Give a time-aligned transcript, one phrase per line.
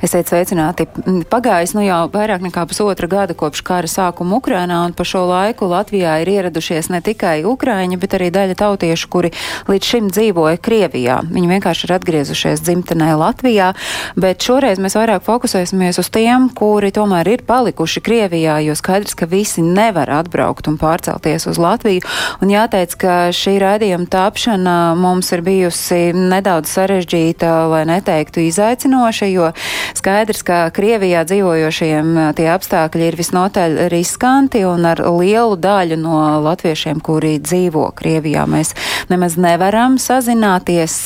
[0.00, 0.86] Esiet sveicināti.
[1.28, 5.66] Pagājis nu jau vairāk nekā pusotra gada kopš kara sākuma Ukrainā, un pa šo laiku
[5.68, 9.30] Latvijā ir ieradušies ne tikai Ukraiņi, bet arī daļa tautiešu, kuri
[9.68, 11.18] līdz šim dzīvoja Krievijā.
[11.28, 13.74] Viņi vienkārši ir atgriezušies dzimtenē Latvijā,
[14.16, 19.28] bet šoreiz mēs vairāk fokusēsimies uz tiem, kuri tomēr ir palikuši Krievijā, jo skaidrs, ka
[19.28, 22.08] visi nevar atbraukt un pārcelties uz Latviju.
[22.40, 29.52] Un jāteic, ka šī raidījuma tāpšana mums ir bijusi nedaudz sarežģīta, lai neteiktu izaicinoša, jo
[29.98, 37.00] Skaidrs, ka Krievijā dzīvojošiem tie apstākļi ir visnotaļ riskanti un ar lielu daļu no latviešiem,
[37.04, 38.74] kuri dzīvo Krievijā, mēs
[39.10, 40.96] nemaz nevaram sazināties.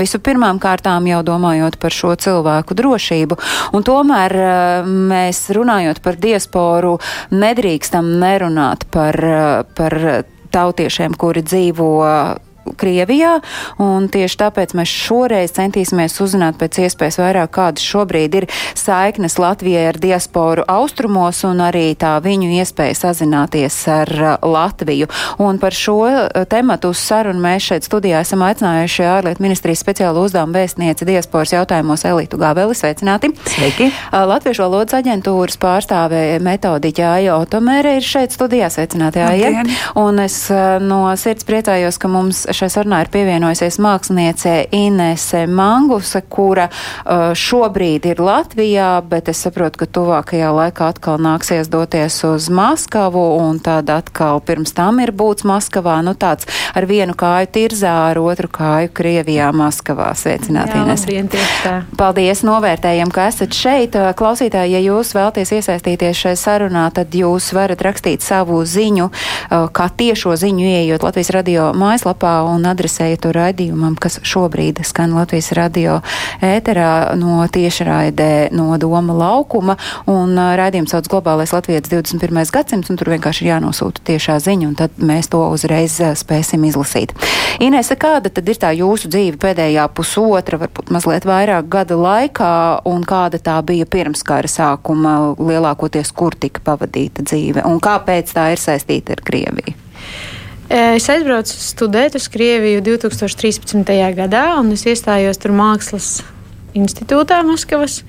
[0.00, 3.38] Visu pirmām kārtām jau domājot par šo cilvēku drošību.
[3.76, 4.36] Un tomēr
[4.86, 6.96] mēs runājot par diasporu
[7.30, 9.18] nedrīkstam nerunāt par,
[9.78, 9.98] par
[10.54, 11.88] tautiešiem, kuri dzīvo
[12.78, 13.38] Krievijā,
[13.82, 19.86] un tieši tāpēc mēs šoreiz centīsimies uzzināt pēc iespējas vairāk, kādas šobrīd ir saiknes Latvijai
[19.92, 25.08] ar diasporu austrumos un arī tā viņu iespēja sazināties ar Latviju.
[25.42, 25.98] Un par šo
[26.50, 32.04] tematu uz sarunu mēs šeit studijā esam aicinājuši ārlietu ministrijas speciālu uzdevumu vēstnieci diasporas jautājumos
[32.08, 32.76] Elitu Gabeli.
[32.78, 33.32] Sveicināti!
[33.48, 33.90] Sveiki!
[34.12, 38.70] Latviešu valodas aģentūras pārstāvē metodiķa Aija Otomēra ir šeit studijā.
[38.72, 39.64] Sveicināti, Aija!
[39.98, 40.40] Un es
[40.84, 48.08] no sirds priecājos, ka mums šai sarunā ir pievienojusies māksliniece Inese Manguse, kura uh, šobrīd
[48.10, 53.90] ir Latvijā, bet es saprotu, ka tuvākajā laikā atkal nāksies doties uz Maskavu, un tad
[53.94, 58.90] atkal pirms tam ir būts Maskavā, nu tāds ar vienu kāju tirzā, ar otru kāju
[58.96, 60.10] Krievijā, Maskavā.
[60.18, 61.76] Sveicināti, Inese!
[61.98, 63.96] Paldies, novērtējam, ka esat šeit.
[64.18, 69.10] Klausītāji, ja jūs vēlties iesaistīties šai sarunā, tad jūs varat rakstīt savu ziņu,
[69.48, 75.50] kā tiešo ziņu, ieejot Latvijas radio mājaslapā un adresēja to raidījumam, kas šobrīd skan Latvijas
[75.56, 75.98] radio
[76.44, 79.78] ēterā no tiešraidē no Doma laukuma.
[80.10, 82.52] Un raidījums sauc Globālais Latvijas 21.
[82.54, 87.14] gadsimts, un tur vienkārši ir jānosūta tiešā ziņa, un tad mēs to uzreiz spēsim izlasīt.
[87.64, 92.54] Inese, kāda tad ir tā jūsu dzīve pēdējā pusotra, varbūt mazliet vairāk gada laikā,
[92.88, 98.50] un kāda tā bija pirms kara sākuma, lielākoties kur tika pavadīta dzīve, un kāpēc tā
[98.54, 99.76] ir saistīta ar Krieviju?
[100.68, 103.88] Es aizbraucu studēt uz Krieviju 2013.
[104.12, 106.18] gadā, un es iestājos tur mākslas
[106.76, 108.02] institūtā Maskavas.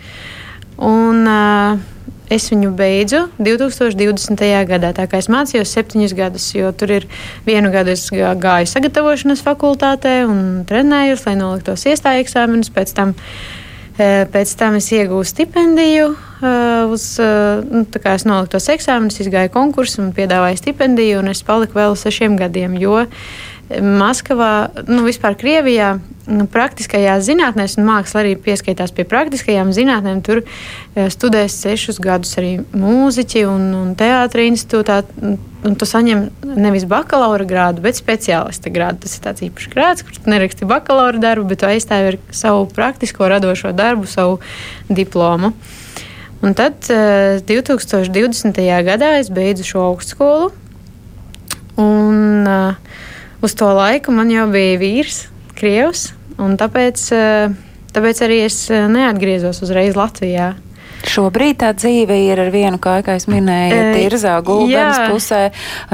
[0.76, 1.80] Un, uh,
[2.30, 4.44] es viņu beidzu 2020.
[4.70, 4.92] gadā.
[4.96, 7.08] Tā kā es mācījos septiņus gadus, jo tur ir
[7.48, 12.74] vienu gadu es gāju sagatavošanas fakultātē un trenējos, lai noliktos iestāju eksāmenus.
[12.76, 13.16] Pēc tam,
[14.00, 16.10] pēc tam es iegūstu stipendiju.
[16.90, 17.06] Uz,
[17.68, 21.82] nu, tā kā es noliku tos eksāmenus, izgāju konkursu un piedāvāju stipendiju, un es paliku
[21.82, 22.78] vēl sešiem gadiem.
[22.80, 23.04] Jo
[23.70, 25.92] Maskavā, nu, vispār Krievijā,
[26.26, 30.42] nu, praktiskajās zinātnēs, un māksla arī pieskaitās pie praktiskajām zinātnēm, tur
[31.14, 35.04] studēs sešus gadus arī mūziķi un, un teātris institūtā.
[35.60, 36.24] Un tu saņem
[36.56, 39.04] nevis bakalaura grādu, bet speciālista grādu.
[39.04, 43.76] Tas ir tāds īpašs grāds, kurš neraksti bakalaura darbu, bet aizstāvi ar savu praktisko radošo
[43.76, 44.40] darbu, savu
[44.90, 45.52] diplomu.
[46.42, 48.64] Un tad 2020.
[48.88, 50.54] gadā es beidzu šo augstskolu.
[51.80, 52.89] Un, uh,
[53.42, 55.28] uz to laiku man jau bija vīrs,
[55.58, 57.06] krievs, un tāpēc,
[57.96, 60.56] tāpēc arī es neatgriezos uzreiz Latvijā.
[61.10, 65.46] Šobrīd tā dzīve ir ar vienu kāju, kā es minēju, Tirzā, Gulbenes pusē,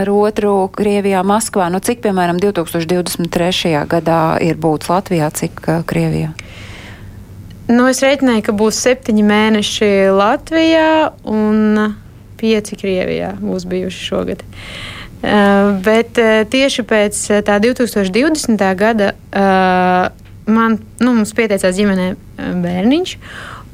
[0.01, 1.67] ar otru Krievijā, Maskvā.
[1.69, 3.75] Nu, cik, piemēram, 2023.
[3.91, 6.33] gadā ir būts Latvijā, cik Krievijā?
[7.69, 10.89] Nu, es reiķināju, ka būs septiņi mēneši Latvijā
[11.29, 11.93] un
[12.41, 14.41] pieci Krievijā būs bijuši šogad.
[14.41, 14.95] Uh,
[15.85, 18.61] bet uh, tieši pēc uh, tā 2020.
[18.77, 19.13] gada
[20.45, 22.11] man, nu, mums pieteicās ģimenē
[22.61, 23.13] bērniņš,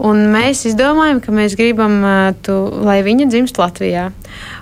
[0.08, 1.98] un mēs izdomājām, ka mēs gribam,
[2.46, 2.56] tu,
[2.86, 4.08] lai viņa dzimst Latvijā.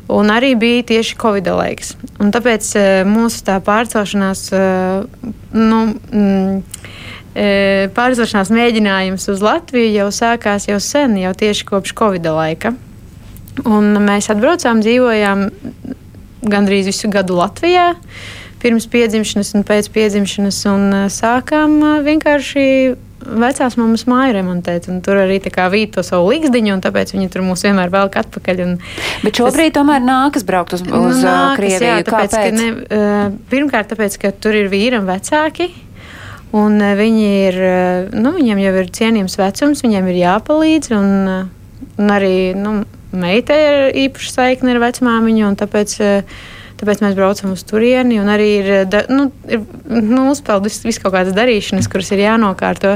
[0.10, 1.94] Un arī bija tieši Covid laiks.
[2.18, 2.72] Un tāpēc
[3.06, 4.48] mūsu tā pārcelšanās,
[5.54, 6.64] nu, mm,
[7.94, 12.74] pārcelšanās mēģinājums uz Latviju jau sākās jau sen, jau tieši kopš Covid laika.
[13.70, 15.46] Un mēs atbraucām, dzīvojām
[16.46, 17.94] gandrīz visu gadu Latvijā,
[18.64, 22.66] pirms piedzimšanas un pēc piedzimšanas, un sākām vienkārši
[23.20, 24.88] vecās mammas māju remontēt.
[25.04, 25.40] Tur arī
[25.74, 28.62] vīt to savu līgzdiņu, un tāpēc viņi tur mūs vienmēr velk atpakaļ.
[28.66, 28.78] Un,
[29.24, 31.90] Bet šobrīd tas, tomēr nākas braukt uz, nu, uz nākas, Krieviju.
[31.90, 32.60] Jā, tāpēc, Kāpēc?
[32.60, 35.72] ne, pirmkārt, tāpēc, ka tur ir vīram vecāki.
[36.60, 37.58] Un viņi ir,
[38.18, 40.94] nu, viņiem jau ir cienījams vecums, viņiem ir jāpalīdz.
[40.98, 41.10] Un,
[42.00, 42.80] un arī nu,
[43.12, 45.52] meitai ir īpaša saikne ar vecmāmiņu.
[45.60, 46.40] Tāpēc, uh,
[46.80, 51.12] Tāpēc mēs braucam uz turieni, un arī ir, da, nu, ir nu, uzpeld vis, kaut
[51.12, 52.94] kādas darīšanas, kuras ir jānokārto,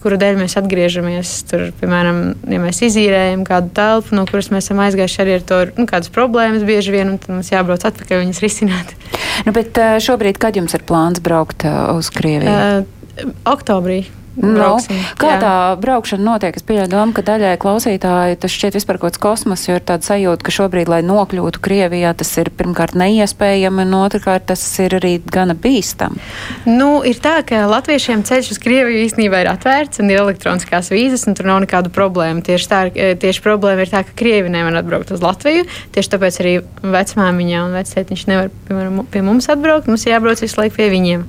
[0.00, 1.34] kuru dēļ mēs atgriežamies.
[1.50, 5.60] Tur, piemēram, ja mēs izīrējam kādu telpu, no kuras mēs esam aizgājuši arī ar to
[5.76, 8.96] nu, kādas problēmas bieži vien, un tad mums jābrauc atpakaļ viņas risināt.
[9.44, 12.48] Nu, bet eh, šobrīd, kad jums ir plāns braukt eh, uz Krieviju?
[12.48, 14.06] Uh, oktobrī.
[14.32, 15.40] No, Brauksim, kā jā.
[15.42, 16.56] tā braukšana notiek?
[16.56, 20.06] Es pieļauju domu, ka daļai klausītāji tas šķiet vispār kaut kāds kosmos, jo ir tāda
[20.06, 25.18] sajūta, ka šobrīd, lai nokļūtu Krievijā, tas ir pirmkārt neiespējami, un otrkārt tas ir arī
[25.20, 26.16] gana bīstam.
[26.64, 31.26] Nu, ir tā, ka latviešiem ceļš uz Krieviju īstenībā ir atvērts un ir elektroniskās vīzas,
[31.28, 32.40] un tur nav nekādu problēmu.
[32.48, 35.68] Tieši, tā, eh, tieši problēma ir tā, ka Krievi nevar atbraukt uz Latviju.
[35.92, 39.92] Tieši tāpēc arī vecmāmiņa un vectētiņš nevar piemēram, pie mums atbraukt.
[39.92, 41.28] Mums jābrauc visu laiku pie viņiem.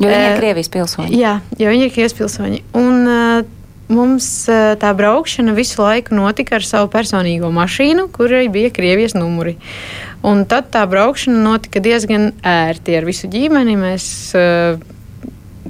[0.00, 1.20] Jo viņi ir Eh, Krievijas pilsoņi.
[1.20, 2.29] Jā, jo viņi ir Krievijas pilsoņi.
[2.38, 3.56] Un, uh,
[3.90, 9.56] Mums uh, tā braukšana visu laiku notika ar savu personīgo mašīnu, kurai bija Krievijas numuri.
[10.22, 13.74] Un tad tā braukšana notika diezgan ērti ar visu ģimeni.
[13.80, 14.06] Mēs
[14.38, 14.78] uh,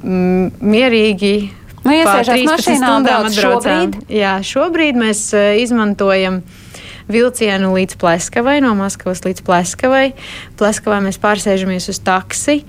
[0.05, 1.33] mierīgi
[1.81, 3.61] Nu, 13 mašīnā un stundām brauc atbraucām.
[3.89, 4.11] šobrīd?
[4.13, 6.43] Jā, šobrīd mēs uh, izmantojam
[7.11, 10.11] vilcienu līdz Pleskavai, no Maskavas līdz Pleskavai.
[10.61, 12.61] Pleskavā mēs pārsēžamies uz taksi.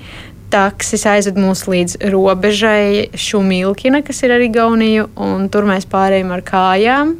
[0.53, 6.43] Taksis aizved mūs līdz robežai Šumilkina, kas ir arī Gaunija, un tur mēs pārējām ar
[6.45, 7.15] kājām.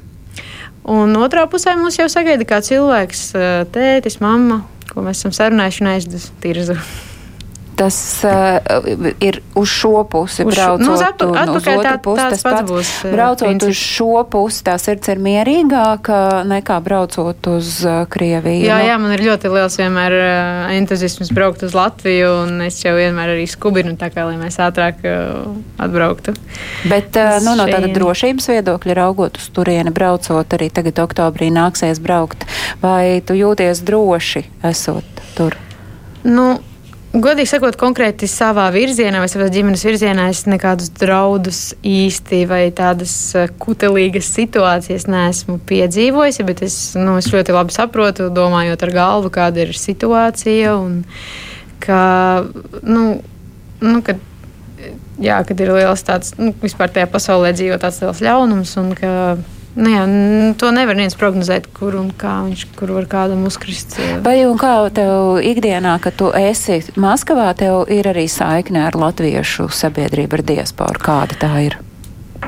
[0.93, 3.31] Un otrā pusē mūs jau sagaida kā cilvēks,
[3.73, 6.79] tētis, mamma, ko mēs esam sarunājuši un aizdevuši tirzu.
[7.77, 7.97] Tas
[8.29, 8.59] uh,
[9.25, 12.23] ir uz šo pusi Uz braucot, nu, uz atpa- un uz atpakaļ otru tā- pusi
[12.23, 12.71] tas pats pats.
[12.71, 13.69] būs, uh, Braucot princips.
[13.71, 18.67] uz šo pusi, tā sirds ir mierīgāka nekā braucot uz uh, Krieviju.
[18.67, 22.77] Jā, Nu, jā, man ir ļoti liels vienmēr uh, entuziasms braukt uz Latviju, un es
[22.85, 25.53] jau vienmēr arī skubinu, tā kā lai mēs ātrāk uh,
[25.83, 26.35] atbrauktu.
[26.91, 32.03] Bet uh, nu, no tāda drošības viedokļa raugot uz turieni, braucot arī tagad oktobrī nāksies
[32.05, 32.45] braukt,
[32.85, 35.57] vai tu jūties droši esot tur?
[36.25, 36.59] Nu,
[37.13, 43.13] Godīgi sakot, konkrēti savā virzienā vai savā ģimenes virzienā es nekādus draudus īsti vai tādas
[43.37, 49.33] eh, kutelīgas situācijas neesmu piedzīvojis, bet es, nu, es ļoti labi saprotu, domājot ar galvu,
[49.35, 51.03] kāda ir situācija un
[51.85, 52.01] ka,
[52.81, 53.05] nu,
[53.85, 54.25] nu, kad,
[55.21, 59.13] jā, kad ir liels tāds, nu, vispār tajā pasaulē dzīvo tāds liels ļaunums un ka
[59.73, 60.03] Nu jā,
[60.61, 63.97] to nevar viens prognozēt, kur un kā viņš kur var kādam uzkrist.
[64.25, 69.71] Vai un kā tev ikdienā, kad tu esi Maskavā, tev ir arī saikne ar latviešu
[69.73, 71.01] sabiedrību, ar diasporu?
[71.01, 71.79] Kāda tā ir?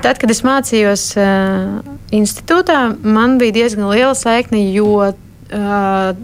[0.04, 1.78] Tad, kad es mācījos uh,
[2.12, 5.14] institūtā, man bija diezgan liela saikne, jo uh,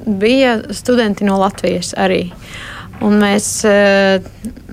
[0.05, 2.27] bija studenti no Latvijas arī.
[3.07, 4.21] Un mēs uh,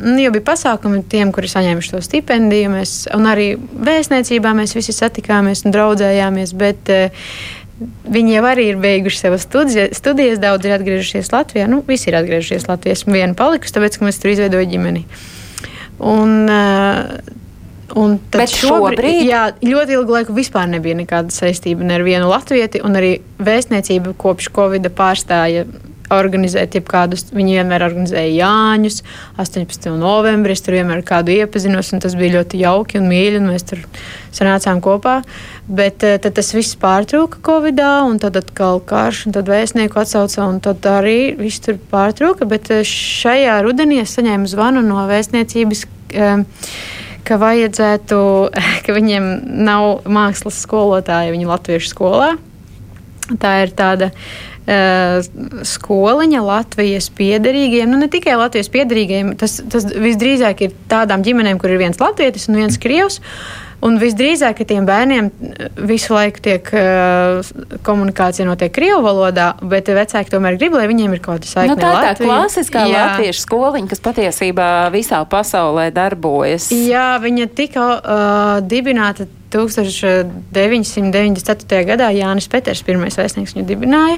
[0.02, 2.74] nu, jau bija pasākumi tiem, kuri saņēmuši to stipendiju.
[2.74, 6.58] Mēs, un arī vēstniecībā mēs visi satikāmies un draudzējāmies.
[6.60, 7.32] Bet, uh,
[8.10, 11.68] Viņi jau arī ir beiguši savas studijas, daudz ir atgriežušies Latvijā.
[11.70, 12.96] Nu, visi ir atgriežušies Latvijā.
[12.98, 15.04] Esmu viena palikusi, tāpēc, ka mēs tur izveidojam ģimeni.
[16.02, 17.36] Un, uh,
[17.96, 19.22] Un Bet šobrīd?
[19.30, 24.12] Jā, ļoti ilgu laiku vispār nebija nekāda saistība ne ar vienu latvieti, un arī vēstniecība
[24.20, 25.64] kopš Covid pārstāja
[26.13, 27.27] organizēt jebkādus.
[27.36, 29.01] Viņi vienmēr organizēja Jāņus,
[29.42, 29.89] 18.
[30.00, 30.56] novembrī.
[30.56, 33.83] Es tur vienmēr kādu iepazinos, un tas bija ļoti jauki un mīļi, un mēs tur
[34.35, 35.19] sanācām kopā.
[35.68, 40.45] Bet eh, tad tas viss pārtrūka Covidā, un tad atkal karš, un tad vēstnieku atsauca,
[40.47, 42.47] un tad arī viss tur pārtrūka.
[42.49, 45.85] Bet eh, šajā rudenī es saņēmu zvanu no vēstniecības.
[46.14, 46.45] eh,
[47.28, 48.18] ka vajadzētu,
[48.85, 49.26] ka viņiem
[49.68, 52.35] nav mākslas skolotāja, viņi ir latviešu skolā.
[53.28, 60.66] Tā ir tāda uh, skoliņa Latvijas piederīgiem, nu ne tikai Latvijas piederīgiem, tas, tas visdrīzāk
[60.66, 63.21] ir tādām ģimenēm, kur ir viens latvietis un viens krievs.
[63.78, 65.28] Un visdrīzāk, ka tiem bērniem
[65.86, 67.45] visu laiku tiek uh,
[67.86, 71.76] komunikācija notiek krievu valodā, bet vecāki tomēr grib, lai viņiem ir kaut kāda saikne.
[71.76, 73.04] Nu, tā ir tā klasiskā Jā.
[73.06, 76.71] latviešu skoliņa, kas patiesībā visā pasaulē darbojas.
[76.74, 81.83] Jā, viņa tika uh, dibināta 1994.
[81.87, 82.07] gadā.
[82.16, 84.18] Jānis Peters, pirmais vēstnieks, viņu dibināja.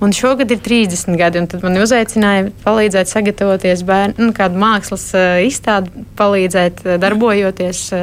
[0.00, 5.04] Un šogad ir 30 gadi, un tad man uzaicināja palīdzēt sagatavoties bērnu, nu, kādu mākslas
[5.12, 7.98] uh, izstādi, palīdzēt uh, darbojoties uh,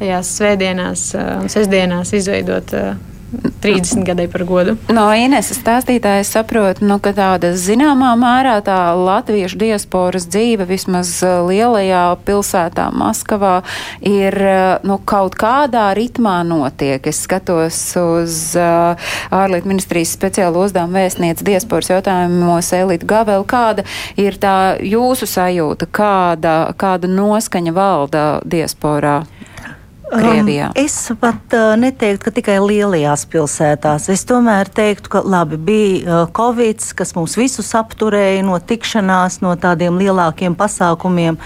[0.00, 2.68] tajās svētdienās un sestdienās, izveidot
[3.62, 4.74] 30 gadai par godu.
[4.92, 11.40] No Ineses stāstītājas saprotu, nu, ka tāda zināmā mērā tā latviešu diasporas dzīve vismaz uh,
[11.48, 13.54] lielajā pilsētā Maskavā
[14.04, 17.06] ir uh, nu, kaut kādā ritmā notiek.
[17.08, 23.46] Es skatos uz uh, ārlietu ministrijas speciālo uzdevumu vēstniece diasporas jautājumos Elita Gavel.
[23.48, 23.86] Kāda
[24.20, 29.22] ir tā jūsu sajūta, kāda, kāda noskaņa valda diasporā?
[30.12, 30.68] Krievijā?
[30.70, 34.08] Um, es pat uh, neteiktu, ka tikai lielajās pilsētās.
[34.12, 39.54] Es tomēr teiktu, ka labi bija uh, Covid, kas mūs visus apturēja no tikšanās, no
[39.60, 41.38] tādiem lielākiem pasākumiem,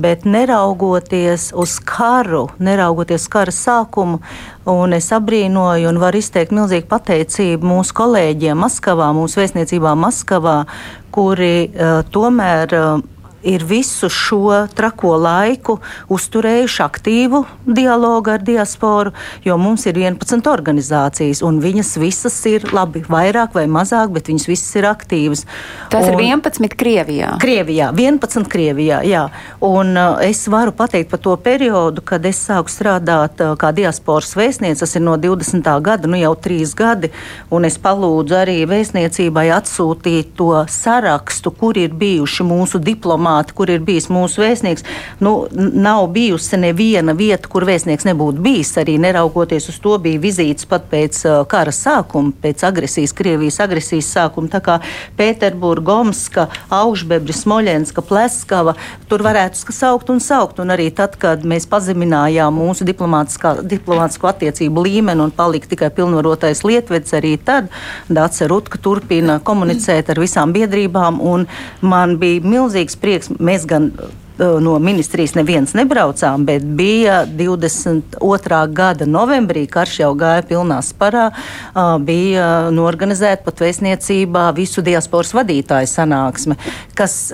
[0.00, 4.20] bet neraugoties uz karu, neraugoties uz kara sākumu,
[4.70, 10.60] un es abrīnoju un varu izteikt milzīgu pateicību mūsu kolēģiem Maskavā, mūsu vēstniecībā Maskavā,
[11.14, 12.78] kuri uh, tomēr.
[12.78, 13.10] Uh,
[13.44, 15.78] ir visu šo trako laiku
[16.12, 19.12] uzturējuši aktīvu dialogu ar diasporu,
[19.44, 24.48] jo mums ir 11 organizācijas, un viņas visas ir labi, vairāk vai mazāk, bet viņas
[24.48, 25.44] visas ir aktīvas.
[25.92, 27.34] Tas un, ir 11 Krievijā.
[27.42, 29.26] Krievijā, 11 Krievijā, jā.
[29.64, 34.34] Un uh, es varu pateikt par to periodu, kad es sāku strādāt uh, kā diasporas
[34.38, 35.68] vēstniece, tas ir no 20.
[35.84, 37.12] gada, nu jau trīs gadi,
[37.52, 43.70] un es palūdzu arī vēstniecībai atsūtīt to sarakstu, kur ir bijuši mūsu diplomāti diplomāti, kur
[43.70, 44.84] ir bijis mūsu vēstnieks,
[45.20, 48.76] nu, nav bijusi neviena vieta, kur vēstnieks nebūtu bijis.
[48.78, 54.10] Arī neraugoties uz to, bija vizītes pat pēc uh, kara sākuma, pēc agresijas, Krievijas agresijas
[54.14, 54.48] sākuma.
[54.48, 54.80] Tā kā
[55.16, 58.74] Pēterburga, Omska, Aušbebri, Smoļenska, Pleskava,
[59.08, 60.60] tur varētu saukt un saukt.
[60.60, 67.14] Un arī tad, kad mēs pazeminājām mūsu diplomātisko attiecību līmeni un palika tikai pilnvarotais Lietvedis,
[67.16, 67.70] arī tad
[68.08, 71.22] Dāca Rutka turpina komunicēt ar visām biedrībām.
[71.84, 73.23] Man bija milzīgs prieks.
[73.38, 73.90] Mēs gan
[74.38, 78.60] no ministrijas neviens nebraucām, bet bija 22.
[78.74, 81.28] gada novembrī, karš jau gāja pilnā sparā,
[82.02, 86.58] bija norganizēta pat vēstniecībā visu diasporas vadītāju sanāksme,
[86.98, 87.32] kas,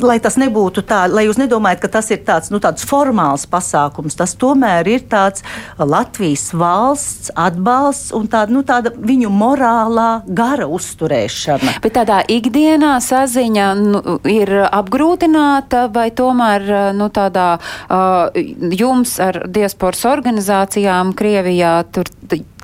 [0.00, 4.16] lai tas nebūtu tā, lai jūs nedomājat, ka tas ir tāds, nu, tāds formāls pasākums,
[4.18, 5.42] tas tomēr ir tāds
[5.78, 11.80] Latvijas valsts atbalsts un tāda, nu, tāda viņu morālā gara uzturēšana.
[11.82, 18.30] Bet tādā ikdienā saziņa nu, ir apgrūtināta domāta, vai tomēr eh, nu, tādā uh,
[18.70, 22.06] jums ar diasporas organizācijām Krievijā tur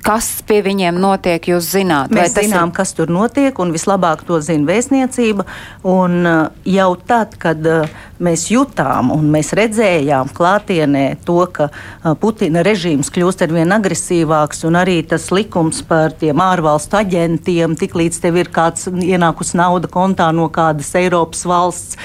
[0.03, 2.11] kas pie viņiem notiek, jūs zināt?
[2.13, 2.75] Mēs zinām, ir...
[2.75, 5.45] kas tur notiek, un vislabāk to zina vēstniecība.
[5.87, 7.87] Un, uh, jau tad, kad uh,
[8.23, 14.63] mēs jutām un mēs redzējām klātienē to, ka uh, Putina režīms kļūst ar vien agresīvāks,
[14.67, 20.29] un arī tas likums par tiem ārvalstu aģentiem, tiklīdz tev ir kāds ienākus nauda kontā
[20.35, 21.97] no kādas Eiropas valsts,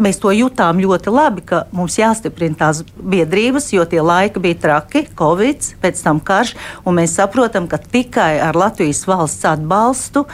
[0.00, 5.06] mēs to jutām ļoti labi, ka mums jāstiprina tās biedrības, jo tie laiki bija traki,
[5.16, 6.54] Covid, pēc tam karš
[6.84, 10.26] un mēs saprotam, ka tikai ar Latvijas valsts atbalstu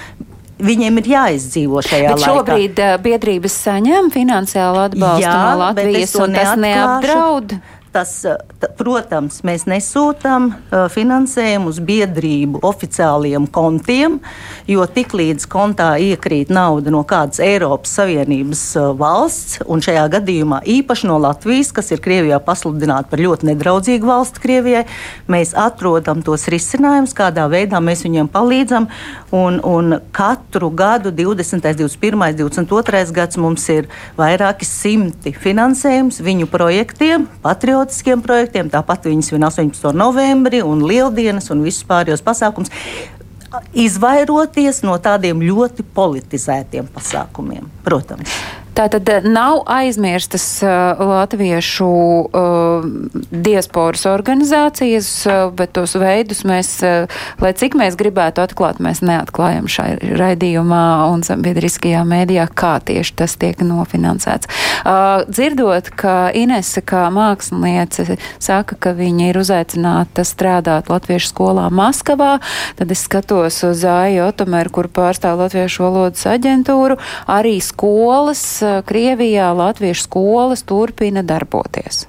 [0.62, 2.32] viņiem ir jāizdzīvo šajā bet laikā.
[2.32, 7.56] Šobrīd uh, biedrības saņem finansiālu atbalstu Jā, no Latvijas, un tas neapdraud.
[7.92, 14.14] Tas, eh, t, protams, mēs nesūtām uh, finansējumu uz biedrību oficiāliem kontiem,
[14.64, 21.10] jo tiklīdz kontā iekrīt nauda no kādas Eiropas Savienības uh, valsts, un šajā gadījumā īpaši
[21.10, 24.86] no Latvijas, kas ir Krievijā pasludināta par ļoti nedraudzīgu valsti Krievijai,
[25.28, 28.88] mēs atrodam tos risinājumus, kādā veidā mēs viņiem palīdzam.
[29.36, 37.28] Un, un katru gadu, 20, 21, 22 gads, mums ir vairāki simti finansējums viņu projektiem,
[37.44, 39.90] patriotiskiem patriotiskiem projektiem, tāpat viņi svin 18.
[39.96, 42.70] novembri un lieldienas un visus pārējos pasākumus.
[43.74, 48.30] Izvairoties no tādiem ļoti politizētiem pasākumiem, protams.
[48.72, 51.88] Tātad eh, nav aizmirstas uh, latviešu
[52.24, 52.84] uh,
[53.30, 57.04] diasporas organizācijas, uh, bet tos veidus mēs, uh,
[57.42, 63.36] lai cik mēs gribētu atklāt, mēs neatklājam šai raidījumā un sabiedriskajā mēdījā, kā tieši tas
[63.36, 64.48] tiek nofinansēts.
[64.80, 72.38] Uh, dzirdot, ka Inese kā māksliniece saka, ka viņa ir uzaicināta strādāt latviešu skolā Maskavā,
[72.80, 76.96] tad es skatos uz Āju Otomeru, kur pārstāv latviešu valodas aģentūru,
[77.28, 82.06] arī skolas Krievijā latviešu skolas turpina darboties.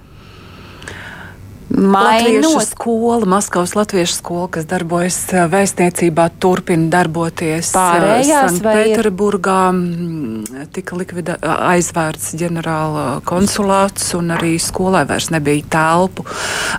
[1.74, 2.68] Latviešu Mainot.
[2.68, 7.72] skola, Maskavas Latviešu skola, kas darbojas eh, vēstniecībā, turpina darboties.
[7.72, 16.28] Eh, Pārējās Sanktpēterburgā mm, tika likvida, aizvērts ģenerāla konsulāts un arī skolai vairs nebija telpu.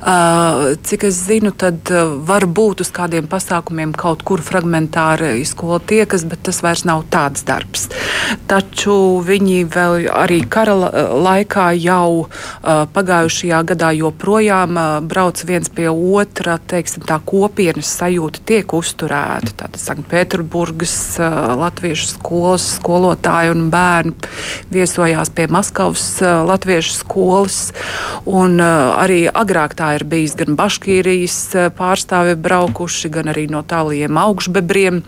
[0.05, 1.91] Uh, cik es zinu, tad
[2.29, 7.43] var būt uz kādiem pasākumiem kaut kur fragmentāri skola tiekas, bet tas vairs nav tāds
[7.47, 7.89] darbs.
[8.47, 8.95] Taču
[9.27, 10.77] viņi vēl arī kara
[11.19, 12.29] laikā jau
[12.65, 19.53] pagājušajā gadā joprojām brauc viens pie otra, teiksim, tā kopienas sajūta tiek uzturēta.
[19.65, 20.97] Tātad Sanktpēterburgas
[21.61, 24.15] latviešu skolas skolotāji un bērni
[24.75, 27.59] viesojās pie Maskavas latviešu skolas.
[28.25, 31.39] Un, arī agrāk tā ir bijis gan Baškīrijas
[31.79, 35.03] pārstāvi braukuši, gan arī no tāliem augšbebriem.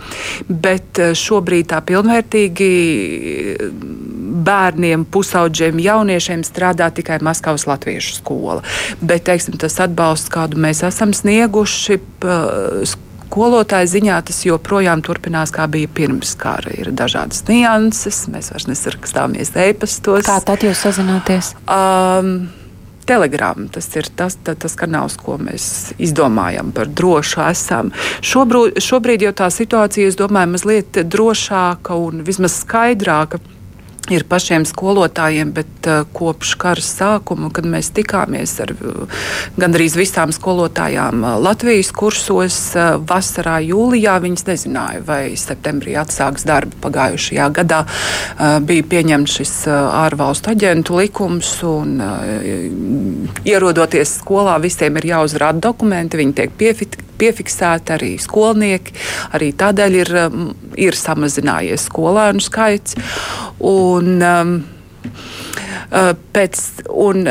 [0.48, 2.72] Bet šobrīd tā pilnvērtīgi
[4.46, 8.60] bērniem, pusauģiem, jauniešiem strādā tikai Maskavas latviešu skola.
[9.00, 12.00] Bet teiksim, tas atbalsts, kādu mēs esam snieguši,
[13.26, 16.74] skolotāja ziņā tas joprojām turpinās, kā bija pirms kara.
[16.76, 20.26] Ir dažādas nianses, mēs vairs nesarakstāmies e-pastos.
[20.28, 21.54] Kā tad jūs sazināties?
[21.66, 22.48] Um,
[23.06, 27.92] Telegram tas ir tas, tas, tas kanāls, ko mēs izdomājam par drošu esam.
[28.18, 33.38] Šobrīd, šobrīd jau tā situācija, es domāju, mazliet drošāka un vismaz skaidrāka
[34.12, 39.22] ir pašiem skolotājiem, bet uh, kopš kara sākuma, kad mēs tikāmies ar uh,
[39.58, 42.58] gandrīz visām skolotājām uh, Latvijas kursos,
[43.08, 46.76] vasarā, jūlijā, viņas nezināja, vai septembrī atsāks darbu.
[46.84, 47.82] Pagājušajā gadā
[48.66, 51.96] bija pieņemts šis ārvalstu aģentu likums, un
[53.46, 56.56] ierodoties skolā, visiem ir jāuzrāda dokumenti, viņi tiek
[57.18, 58.96] piefiksēti arī skolnieki.
[59.36, 62.96] Arī tādēļ ir, um, ir samazinājies skolēnu skaits.
[63.64, 64.74] Un, um, uh,
[66.36, 67.28] Pēc, un,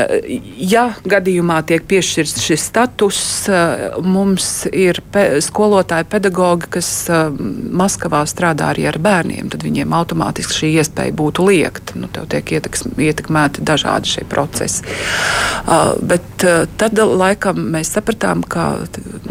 [0.56, 3.18] ja gadījumā tiek piešķirts šis status,
[3.50, 7.28] uh, mums ir pe skolotāji, pedagogi, kas uh,
[7.76, 12.00] Maskavā strādā arī ar bērniem, tad viņiem automātiski šī iespēja būtu liekta.
[12.00, 14.84] Nu, tev tiek ietekmēti dažādi šie procesi.
[16.06, 16.44] Bet
[16.80, 18.68] tad laikam mēs sapratām, ka.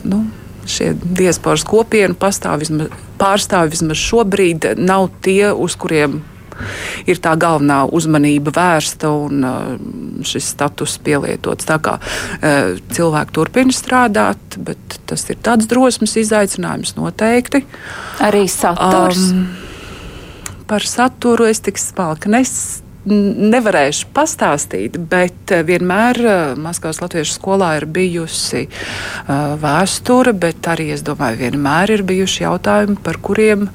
[0.03, 0.24] Nu,
[0.69, 6.22] šie diasporas kopienu vismaz, pārstāvi vismaz šobrīd nav tie, uz kuriem
[7.10, 11.67] ir tā galvenā uzmanība vērsta un uh, šis status pielietots.
[11.67, 17.65] Tā kā uh, cilvēki turpina strādāt, bet tas ir tāds drosmes izaicinājums noteikti.
[18.24, 19.29] Arī saturs.
[19.31, 19.45] Um,
[20.69, 22.55] par saturu es tik smalki nes,
[23.05, 30.89] nevarēšu pastāstīt, bet eh, vienmēr eh, Maskavas Latviešu skolā ir bijusi uh, vēsture, bet arī
[30.95, 33.67] es domāju, vienmēr ir bijuši jautājumi, par kuriem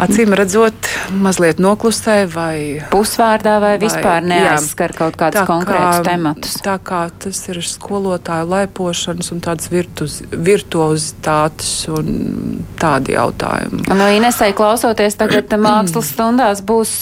[0.00, 0.88] acīm redzot,
[1.22, 2.56] mazliet noklusē vai
[2.92, 6.56] pusvārdā, vai, vai vispār neaizskar jā, kaut kādus konkrētus kā, tematus.
[6.64, 13.84] Tā kā tas ir skolotāju laipošanas un tādas virtuz, virtuozitātes un tādi jautājumi.
[13.90, 16.96] Nu, Inesai klausoties tagad mākslas stundās būs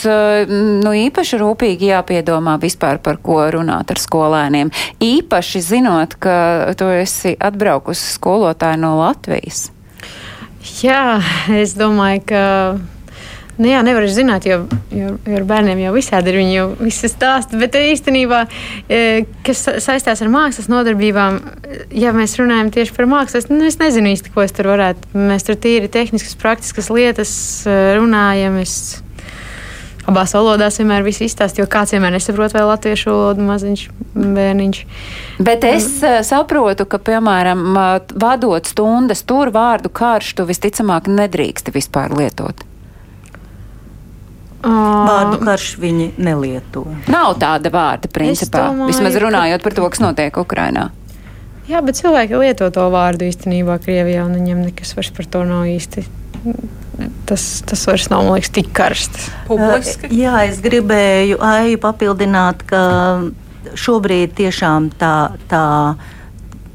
[0.53, 4.73] nu, īpaši rūpīgi jāpiedomā vispār par ko runāt ar skolēniem.
[5.03, 6.35] Īpaši zinot, ka
[6.79, 9.71] tu esi atbraukusi skolotāju no Latvijas.
[10.63, 11.19] Jā,
[11.51, 12.43] es domāju, ka.
[13.61, 16.39] Nu jā, nevar zināt, jo, jo, jo ar bērniem jau visādi ir.
[16.41, 17.59] Viņi jau visu stāsta.
[17.61, 18.41] Bet īstenībā,
[18.89, 19.01] e,
[19.45, 21.37] kas saistās ar mākslas nodarbībām,
[21.93, 25.13] ja mēs runājam tieši par mākslas, nu, es nezinu īsti, ko es tur varētu.
[25.19, 27.35] Mēs tur tīri tehniskas, praktiskas lietas
[27.69, 28.57] e, runājam.
[28.63, 29.03] Es
[30.11, 33.85] abās valodās vienmēr viss izstāsta, jo kāds vienmēr nesaprot vēl latviešu valodu maziņš
[34.15, 34.83] bērniņš.
[35.43, 37.63] Bet es uh, saprotu, ka, piemēram,
[38.13, 42.67] vadot stundas tur vārdu karš, tu visticamāk nedrīksti vispār lietot.
[44.63, 46.85] Vārdu karš viņi nelieto.
[47.11, 48.69] Nav tāda vārda, principā.
[48.71, 50.91] Domāju, Vismaz runājot par to, kas notiek Ukrainā.
[51.67, 55.67] Jā, bet cilvēki lieto to vārdu īstenībā Krievijā, un viņiem nekas vairs par to nav
[55.71, 56.07] īsti
[57.29, 59.29] tas, tas vairs nav liekas, tik karsts.
[59.49, 60.11] Publiski.
[60.23, 62.83] Jā, es gribēju Aiju papildināt, ka
[63.79, 65.15] šobrīd tiešām tā.
[65.53, 65.63] tā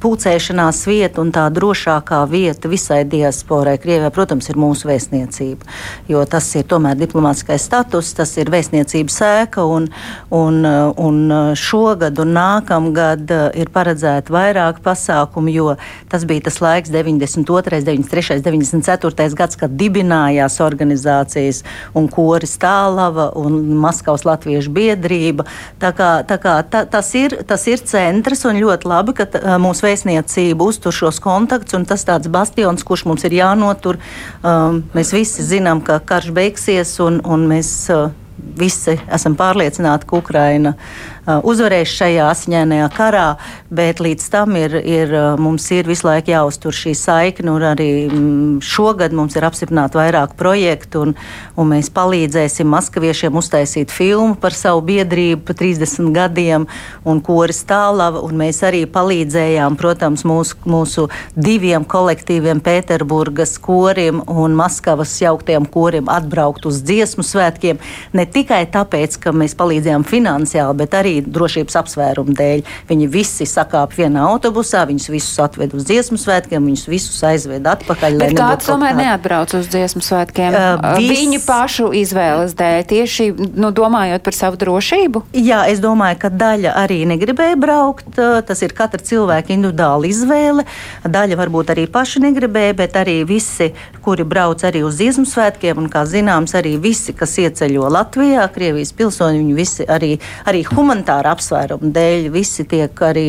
[0.01, 5.67] pulcēšanās vieta un tā drošākā vieta visai diasporai Krievijā, protams, ir mūsu vēstniecība.
[6.11, 9.89] Jo tas ir tomēr diplomātskais status, tas ir vēstniecības sēka, un,
[10.33, 11.19] un, un
[11.57, 15.75] šogad un nākamgad ir paredzēti vairāk pasākumu, jo
[16.11, 19.29] tas bija tas laiks 92., 93., 94.
[19.37, 21.63] gads, kad dibinājās organizācijas
[21.97, 25.47] un koris Tālava un Maskavas Latviešu biedrība.
[25.81, 29.86] Tā kā, tā kā, ta, tas, ir, tas ir centrs un ļoti labi, ka mūsu
[29.87, 33.99] vēstniecība uztur šos kontaktus, un tas tāds bastions, kurš mums ir jānotur.
[34.43, 38.09] Um, mēs visi zinām, ka karš beigsies, un, un mēs uh,
[38.57, 43.25] visi esam pārliecināti, ka Ukraina Uh, uzvarēs šajā asiņainajā karā,
[43.73, 45.11] bet līdz tam ir, ir,
[45.41, 47.51] mums ir visu laiku jāuztur šī saikne.
[47.67, 51.15] Arī mm, šogad mums ir apstiprināti vairāk projektu, un,
[51.59, 56.67] un mēs palīdzēsim maskaviešiem uztaisīt filmu par savu biedrību pa 30 gadiem,
[57.03, 58.23] un koris tālava.
[58.23, 66.07] Un mēs arī palīdzējām, protams, mūsu, mūsu diviem kolektīviem, Pēterburgas korim un Maskavas jauktiem korim
[66.11, 67.81] atbraukt uz dziesmu svētkiem.
[68.15, 72.63] Ne tikai tāpēc, ka mēs palīdzējām finansiāli, bet arī drošības apsvērumu dēļ.
[72.89, 78.19] Viņi visi sakāp vienā autobusā, viņus visus atved uz dziesmu svētkiem, viņus visus aizved atpakaļ.
[78.21, 79.03] Bet kāds tomēr kāda...
[79.03, 80.53] neatbrauc uz dziesmu svētkiem?
[80.53, 81.11] Uh, vis...
[81.17, 85.23] Viņu pašu izvēles dēļ, tieši nu, domājot par savu drošību?
[85.37, 88.09] Jā, es domāju, ka daļa arī negribēja braukt.
[88.17, 90.67] Tas ir katra cilvēka individuāla izvēle.
[91.07, 93.71] Daļa varbūt arī paši negribēja, bet arī visi,
[94.07, 98.93] kuri brauc arī uz dziesmu svētkiem, un kā zināms, arī visi, kas ieceļo Latvijā, Krievijas
[98.95, 100.13] pilsoņi, viņi visi arī,
[100.47, 103.25] arī humanitāra apsvērumu dēļ, visi tiek arī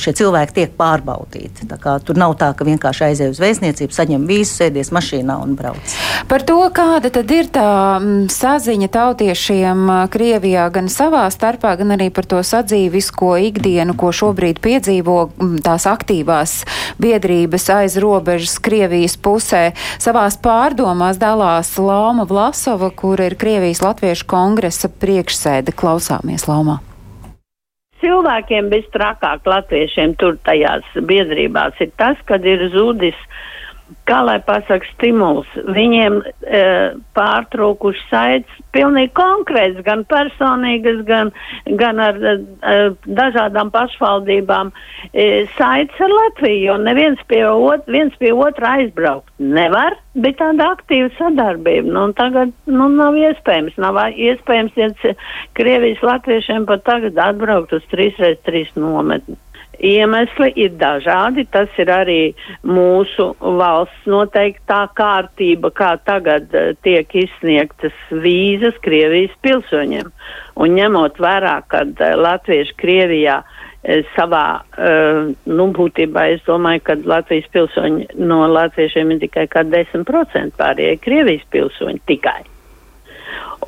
[0.00, 1.68] šie cilvēki tiek pārbaudīti.
[1.82, 5.96] Kā, tur nav tā, ka vienkārši aiziet uz vēstniecību, saņem vīzu, sēdies mašīnā un brauc.
[6.30, 7.68] Par to, kāda tad ir tā
[8.32, 9.84] saziņa tautiešiem
[10.16, 15.18] Krievijā gan savā starpā, gan arī par to sadzīvisko ikdienu, ko šobrīd piedzīvo
[15.66, 16.62] tās aktīvās
[17.04, 19.66] biedrības aiz robežas Krievijas pusē.
[20.06, 25.74] Savās pārdomās dalās Lauma Vlasova, kur ir Krievijas Latviešu kongresa priekšsēde.
[25.74, 26.76] Klausāmies, Laumā
[28.06, 33.18] cilvēkiem visstrakāk latviešiem tur tajās biedrībās ir tas, kad ir zudis
[34.06, 35.48] kā lai pasaka, stimuls.
[35.74, 36.62] Viņiem e,
[37.16, 41.32] pārtraukuši saites pilnīgi konkrēts, gan personīgas, gan,
[41.80, 42.34] gan ar e,
[43.06, 44.72] dažādām pašvaldībām
[45.12, 50.70] e, saites ar Latviju, jo neviens pie, ot, viens pie otra aizbraukt nevar, bet tāda
[50.74, 51.90] aktīva sadarbība.
[51.92, 53.78] Nu, tagad nu, nav iespējams.
[53.82, 55.14] Nav iespējams, ja
[55.56, 59.38] Krievijas latviešiem pat tagad atbraukt uz 3x3 nometni.
[59.84, 61.46] Iemesli ir dažādi.
[61.52, 62.20] Tas ir arī
[62.64, 70.10] mūsu valsts noteiktā kārtība, kā tagad uh, tiek izsniegtas vīzas Krievijas pilsoņiem.
[70.56, 73.62] Un ņemot vērā, ka uh, latvieši Krievijā uh,
[74.16, 74.64] savā,
[75.46, 81.46] nu, būtībā es domāju, ka Latvijas pilsoņi no latviešiem ir tikai kā 10% pārējie Krievijas
[81.54, 82.40] pilsoņi tikai.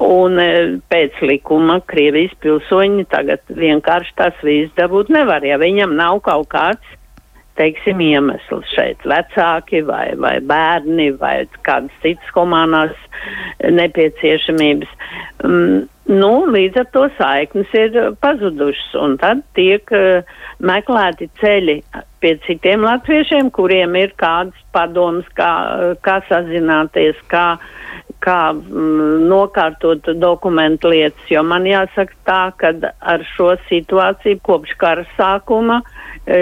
[0.05, 6.21] Un e, pēc likuma Krievijas pilsoņi tagad vienkārši tās vīzes dabūt nevar, ja viņam nav
[6.27, 6.95] kaut kāds,
[7.59, 12.95] teiksim, iemesls šeit- vecāki vai, vai bērni vai kādas citas humanās
[13.65, 14.93] nepieciešamības.
[15.43, 15.89] Mm,
[16.21, 20.23] nu, līdz ar to saiknes ir pazudušas, un tad tiek uh,
[20.63, 21.81] meklēti ceļi
[22.23, 25.51] pie citiem latviešiem, kuriem ir kādas padomas, kā,
[26.07, 27.78] kā sazināties, kā uh,
[28.25, 35.07] kā mm, nokārtot dokumentu lietas, jo man jāsaka tā, ka ar šo situāciju kopš kara
[35.17, 35.81] sākuma
[36.27, 36.41] e,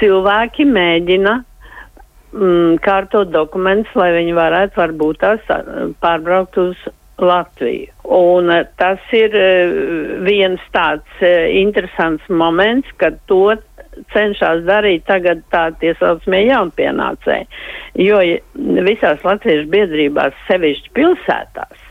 [0.00, 1.36] cilvēki mēģina
[2.32, 5.54] mm, kārtot dokumentus, lai viņi varētu varbūt tās
[6.02, 6.90] pārbraukt uz
[7.22, 7.92] Latviju.
[8.12, 9.50] Un e, tas ir e,
[10.26, 13.54] viens tāds e, interesants moments, kad to
[14.12, 17.48] cenšas darīt tagad tā tie saucamie jaunpienācēji.
[18.00, 18.20] Jo
[18.88, 21.84] visās latviešu biedrībās, sevišķi pilsētās,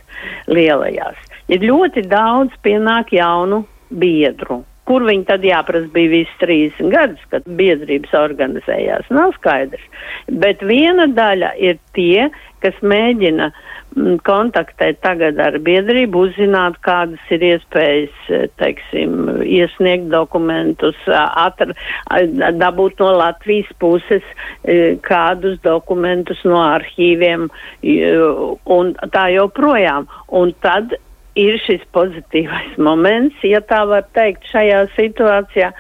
[0.49, 1.19] lielajās,
[1.51, 4.61] ir ļoti daudz pienāk jaunu biedru.
[4.89, 9.83] Kur viņi tad jāprasa bija visi 30 gadus, kad biedrības organizējās, nav skaidrs.
[10.41, 12.29] Bet viena daļa ir tie,
[12.63, 13.51] kas mēģina
[13.91, 18.21] Mm, kontaktēt tagad ar biedrību, uzzināt, kādas ir iespējas,
[18.61, 21.75] teiksim, iesniegt dokumentus, atra,
[22.55, 24.23] dabūt no Latvijas puses
[24.63, 27.49] eh, kādus dokumentus no arhīviem
[28.79, 30.07] un tā joprojām.
[30.39, 30.95] Un tad
[31.39, 35.71] ir šis pozitīvais moments, ja tā var teikt, šajā situācijā,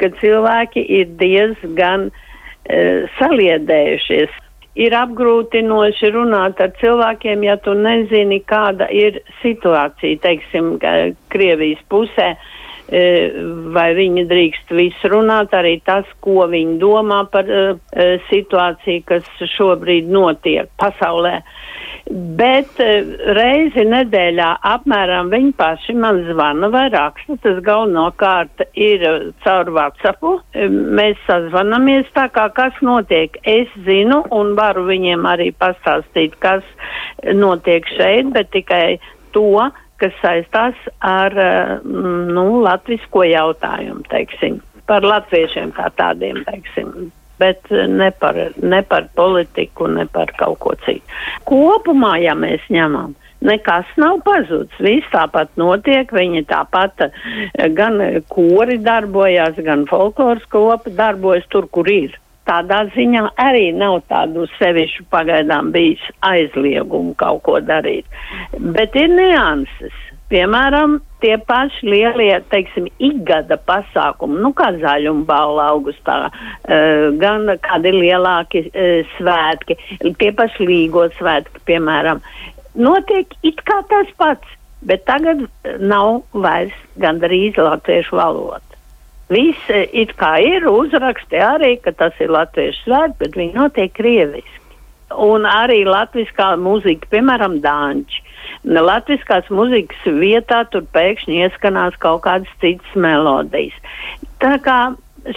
[0.00, 4.42] kad cilvēki ir diezgan uh, saliedējušies
[4.76, 10.76] ir apgrūtinoši runāt ar cilvēkiem, ja tu nezini, kāda ir situācija, teiksim,
[11.32, 13.02] Krievijas pusē, e,
[13.74, 17.64] vai viņi drīkst visu runāt, arī tas, ko viņi domā par e,
[17.96, 21.40] e, situāciju, kas šobrīd notiek pasaulē.
[22.06, 23.02] Bet eh,
[23.34, 27.34] reizi nedēļā apmēram viņi paši man zvana vai raksta.
[27.42, 30.22] Tas galvenokārt ir eh, caur WhatsApp.
[30.54, 33.40] Eh, mēs sazvanamies tā kā kas notiek.
[33.42, 36.62] Es zinu un varu viņiem arī pastāstīt, kas
[37.26, 39.00] notiek šeit, bet tikai
[39.34, 39.66] to,
[39.98, 41.34] kas saistās ar
[41.82, 47.08] nu, latvisko jautājumu, teiksim, par latviešiem kā tādiem, teiksim
[47.38, 51.04] bet eh, ne par, ne par politiku, ne par kaut ko citu.
[51.48, 53.14] Kopumā, ja mēs ņemam,
[53.46, 54.76] nekas nav pazudis.
[54.82, 58.00] Viss tāpat notiek, viņi tāpat eh, gan
[58.32, 62.16] kori darbojās, gan folkloras kopa darbojas tur, kur ir.
[62.46, 68.06] Tādā ziņā arī nav tādu sevišķu pagaidām bijis aizliegumu kaut ko darīt.
[68.54, 69.96] Bet ir nianses.
[70.26, 77.94] Piemēram, tie paši lielie, teiksim, ikgada pasākumi, nu, kā zaļuma balva augustā, uh, gan kādi
[77.94, 79.78] lielāki uh, svētki,
[80.18, 82.24] tie paši līgo svētki, piemēram,
[82.74, 84.56] notiek it kā tas pats.
[84.86, 85.46] bet tagad
[85.80, 88.62] nav vairs gandrīz latviešu valoda.
[89.32, 93.94] Viss eh, it kā ir uzraksti arī, ka tas ir latviešu svētki, bet viņi notiek
[93.96, 94.62] krieviski.
[95.14, 98.22] Un arī latviskā mūzika, piemēram, dāņķi.
[98.66, 103.76] Latviskās mūzikas vietā tur pēkšņi ieskanās kaut kādas citas melodijas.
[104.42, 104.80] Tā kā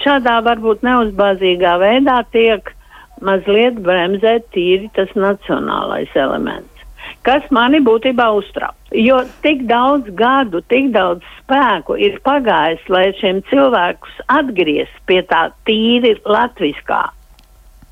[0.01, 2.73] šādā varbūt neuzbāzīgā veidā tiek
[3.21, 6.79] mazliet bremzēt tīri tas nacionālais elements
[7.27, 8.77] kas mani būtībā uztrauc.
[8.95, 15.49] Jo tik daudz gadu, tik daudz spēku ir pagājis, lai šiem cilvēkus atgriezt pie tā
[15.67, 17.03] tīri latviskā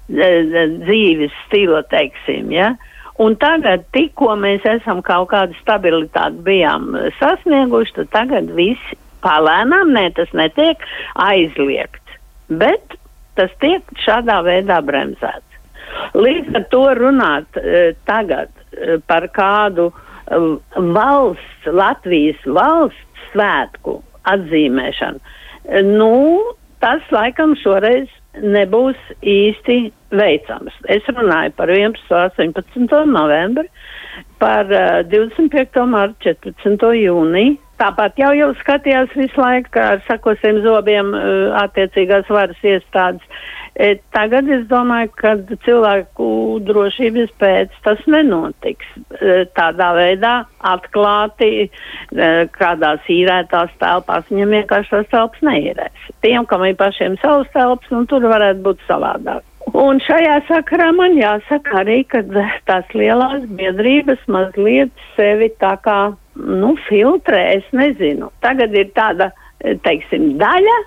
[0.09, 2.75] dzīves stila, teiksim, ja.
[3.17, 8.93] Un tagad, tikko mēs esam kaut kādu stabilitāti bijām sasnieguši, tad tagad viss
[9.25, 10.83] palēnām, ne, tas netiek
[11.25, 12.17] aizliegts,
[12.47, 12.97] bet
[13.37, 15.43] tas tiek šādā veidā bremzēts.
[16.17, 20.39] Līdz ar to runāt e, tagad e, par kādu e,
[20.93, 23.97] valsts, Latvijas valsts svētku
[24.29, 25.19] atzīmēšanu,
[25.97, 26.13] nu,
[26.83, 29.77] tas laikam šoreiz nebūs īsti
[30.11, 30.75] veicams.
[30.89, 32.03] Es runāju par 11.
[32.43, 33.05] un 18.
[33.11, 33.69] novembri,
[34.41, 35.85] par uh, 25.
[35.89, 36.93] martu, 14.
[37.01, 37.57] jūniju.
[37.77, 43.37] Tāpat jau jau skatījās visu laiku ar sakosiem zobiem uh, attiecīgās varas iestādes.
[43.77, 46.27] E, tagad es domāju, ka cilvēku
[46.65, 50.31] drošības pēc tas nenotiks e, tādā veidā
[50.65, 54.25] atklāti, e, kādās īrētās telpās.
[54.31, 56.09] Viņam vienkārši tās telpas neīrēs.
[56.25, 59.45] Tiem, kam ir pašiem savas telpas, un tur varētu būt savādāk.
[59.75, 62.21] Un šajā sakarā man jāsaka arī, ka
[62.69, 65.97] tās lielās biedrības mazliet sevi tā kā,
[66.35, 68.31] nu, filtrē, es nezinu.
[68.45, 69.33] Tagad ir tāda,
[69.83, 70.77] teiksim, daļa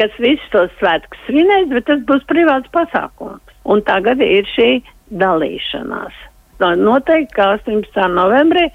[0.00, 3.42] kas visus tos svētkus svinēs, bet tas būs privāts pasākums.
[3.68, 4.70] Un tagad ir šī
[5.20, 6.16] dalīšanās.
[6.60, 8.00] Noteikti, ka 18.
[8.14, 8.66] novembrī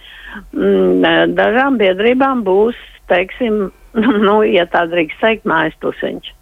[0.53, 2.77] mm, dažām biedrībām būs,
[3.09, 3.69] teiksim,
[4.27, 6.34] nu, ja tā drīkst teikt, mājas tusiņš.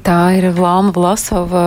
[0.00, 1.62] Tā ir Lāma Vlasova,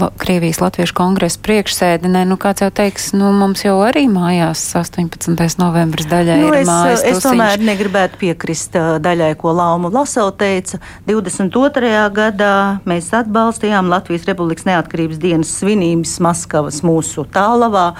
[0.00, 2.08] La, Krievijas Latviešu kongresa priekšsēde.
[2.08, 5.36] Nē, nu kāds jau teiks, nu mums jau arī mājās 18.
[5.60, 7.02] novembris daļai nu, ir es, mājas.
[7.04, 7.26] Es tusiņš.
[7.26, 10.80] tomēr negribētu piekrist daļai, ko Lāma Vlasova teica.
[11.08, 11.92] 22.
[12.16, 12.54] gadā
[12.88, 17.90] mēs atbalstījām Latvijas Republikas neatkarības dienas svinības Maskavas mūsu tālavā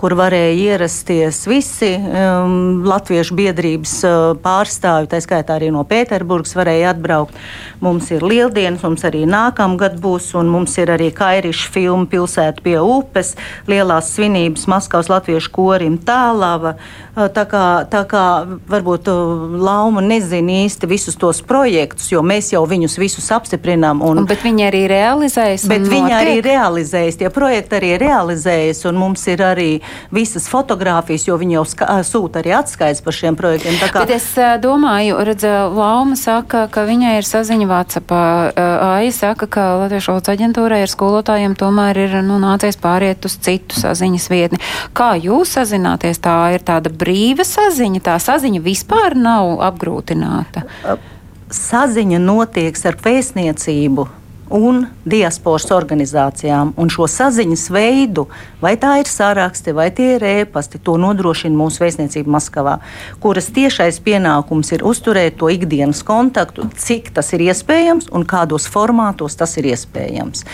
[0.00, 6.92] kur varēja ierasties visi um, latviešu biedrības uh, pārstāvji, tā skaitā arī no Pēterburgas varēja
[6.92, 7.36] atbraukt.
[7.80, 12.76] Mums ir lieldienas, mums arī nākamgad būs, un mums ir arī kairiša filma Pilsēta pie
[12.80, 13.34] upes,
[13.70, 16.76] lielās svinības Maskavas latviešu korim Tālava.
[17.16, 18.26] Uh, tā kā, tā kā
[18.68, 24.04] varbūt uh, Lauma nezina īsti visus tos projektus, jo mēs jau viņus visus apstiprinām.
[24.04, 25.64] Un, un, bet viņi arī realizējas.
[25.72, 26.20] Bet viņi notiek?
[26.20, 29.70] arī realizējas, tie projekti arī realizējas, un mums ir arī
[30.14, 31.64] visas fotogrāfijas, jo viņi jau
[32.06, 33.78] sūta arī atskaits par šiem projektiem.
[33.80, 34.02] Kā...
[34.04, 34.28] Bet es
[34.62, 35.46] domāju, redz,
[35.76, 38.26] Lauma saka, ka viņai ir saziņa Vācijā.
[38.96, 43.78] Aija saka, ka Latviešu valodas aģentūrai ar skolotājiem tomēr ir nu, nācies pāriet uz citu
[43.78, 44.60] saziņas vietni.
[44.96, 46.20] Kā jūs sazināties?
[46.22, 50.66] Tā ir tāda brīva saziņa, tā saziņa vispār nav apgrūtināta.
[51.52, 54.08] Saziņa notiek ar pēcniecību
[54.50, 56.72] un diasporas organizācijām.
[56.78, 58.26] Un šo saziņas veidu,
[58.62, 62.78] vai tā ir saraksti, vai tie ir ēpasti, to nodrošina mūsu vēstniecība Maskavā,
[63.22, 69.38] kuras tiešais pienākums ir uzturēt to ikdienas kontaktu, cik tas ir iespējams un kādos formātos
[69.38, 70.46] tas ir iespējams.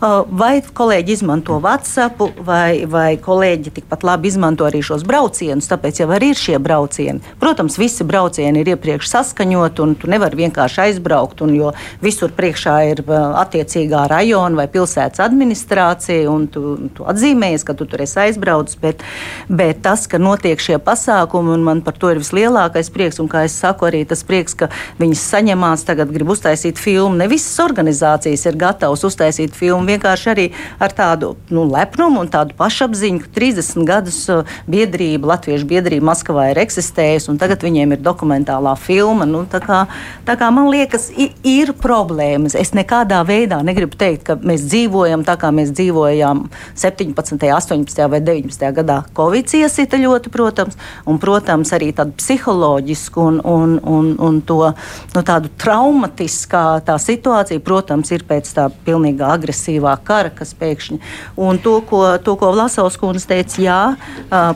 [0.00, 6.08] Vai kolēģi izmanto WhatsApp, vai, vai kolēģi tikpat labi izmanto arī šos braucienus, tāpēc jau
[6.12, 7.22] ir šie braucieni.
[7.40, 11.72] Protams, visi braucieni ir iepriekš saskaņoti, un tu nevari vienkārši aizbraukt, un, jo
[12.04, 18.04] visur priekšā ir attiecīgā rajona vai pilsētas administrācija, un tu, tu atzīmējies, ka tu tur
[18.04, 19.04] esi aizbraucis, bet,
[19.48, 23.46] bet tas, ka notiek šie pasākumi, un man par to ir vislielākais prieks, un kā
[23.48, 24.68] es saku, arī tas prieks, ka
[25.00, 27.16] viņas saņemās, tagad grib uztaisīt filmu.
[27.16, 30.46] Ne visas organizācijas ir gatavas uztaisīt filmu un vienkārši arī
[30.82, 36.50] ar tādu nu, lepnumu un tādu pašapziņu, ka 30 gadus uh, biedrība, Latviešu biedrība Maskavā
[36.50, 39.26] ir eksistējusi, un tagad viņiem ir dokumentālā filma.
[39.28, 39.84] Nu, tā, kā,
[40.26, 41.08] tā kā man liekas,
[41.46, 42.56] ir problēmas.
[42.58, 48.02] Es nekādā veidā negribu teikt, ka mēs dzīvojam tā, kā mēs dzīvojām 17., 18.
[48.10, 48.66] vai 19.
[48.80, 49.00] gadā.
[49.16, 55.22] Covid iesita ļoti, protams, un, protams, arī tādu psiholoģisku un, un, un, un to nu,
[55.26, 60.98] tādu traumatiskā tā situācija, protams, ir pēc tā pilnīgā agresīva informatīvā kara, kas pēkšņi.
[61.36, 63.96] Un to, ko, to, ko Vlasovs kundze teica, jā,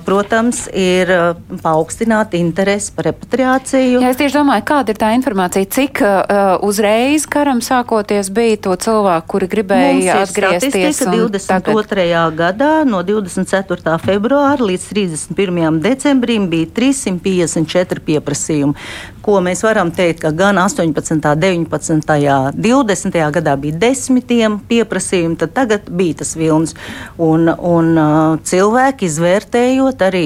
[0.04, 4.00] protams, ir paaugstināt interesi par repatriāciju.
[4.00, 8.76] Jā, es tieši domāju, kāda ir tā informācija, cik uh, uzreiz karam sākoties bija to
[8.76, 11.04] cilvēku, kuri gribēja atgriezties.
[11.04, 11.40] 22.
[11.50, 11.94] Tagad...
[12.36, 13.96] gadā no 24.
[14.04, 15.80] februāra līdz 31.
[15.82, 18.76] decembrim bija 354 pieprasījumi
[19.24, 23.18] ko mēs varam teikt, ka gan 18., 19., 20.
[23.36, 25.09] gadā bija desmitiem pieprasījumi,
[25.40, 26.74] tad tagad bija tas vilnis.
[27.20, 27.92] Un, un
[28.46, 30.24] cilvēki izvērtējot arī,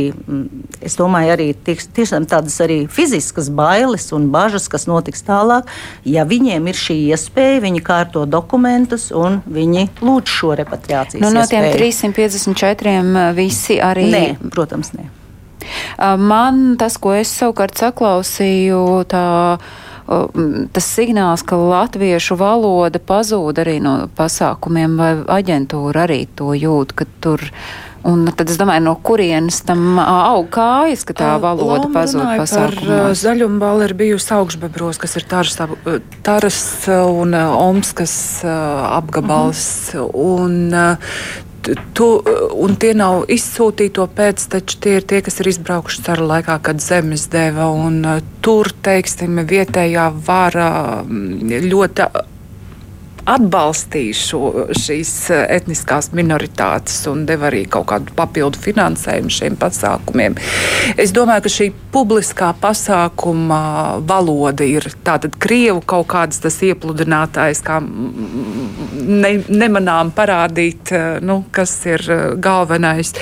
[0.85, 5.70] es domāju, arī tiks, tiešām tādas arī fiziskas bailes un bažas, kas notiks tālāk,
[6.09, 11.23] ja viņiem ir šī iespēja, viņi kārto dokumentus un viņi lūdz šo repatriācijas.
[11.25, 11.94] Nu, no tiem iespēju.
[12.14, 14.09] 354 visi arī.
[14.12, 15.09] Nē, protams, nē.
[16.20, 19.25] Man tas, ko es savukārt saklausīju, tā
[20.07, 27.09] tas signāls, ka latviešu valoda pazūd arī no pasākumiem, vai aģentūra arī to jūt, ka
[27.25, 27.45] tur.
[28.05, 33.23] Un tad es domāju, no kurienes tam aug kājas, ka tā valoda pazūd pasākumos.
[33.23, 35.57] Zaļumbala ir bijusi augšbebros, kas ir taras,
[36.27, 36.61] taras
[36.93, 39.95] un omskas apgabals.
[39.95, 40.11] Uh -huh.
[40.14, 40.99] Un
[41.96, 42.09] tu,
[42.64, 47.27] un tie nav izsūtīto pēcteči, tie ir tie, kas ir izbraukuši ceru laikā, kad zemes
[47.33, 47.70] deva.
[47.72, 50.70] Un, uh, tur, teiksim, vietējā vara
[51.03, 52.09] mm, ļoti
[53.25, 54.41] atbalstīja šo,
[54.77, 60.37] šīs eh, etniskās minoritātes un deva arī kaut kādu papildu finansējumu šiem pasākumiem.
[61.01, 63.61] Es domāju, ka šī publiskā pasākuma
[64.05, 71.75] valoda ir tātad Krievu kaut kāds tas iepludinātājs, kā ne, nemanām parādīt, eh, nu, kas
[71.89, 73.15] ir eh, galvenais.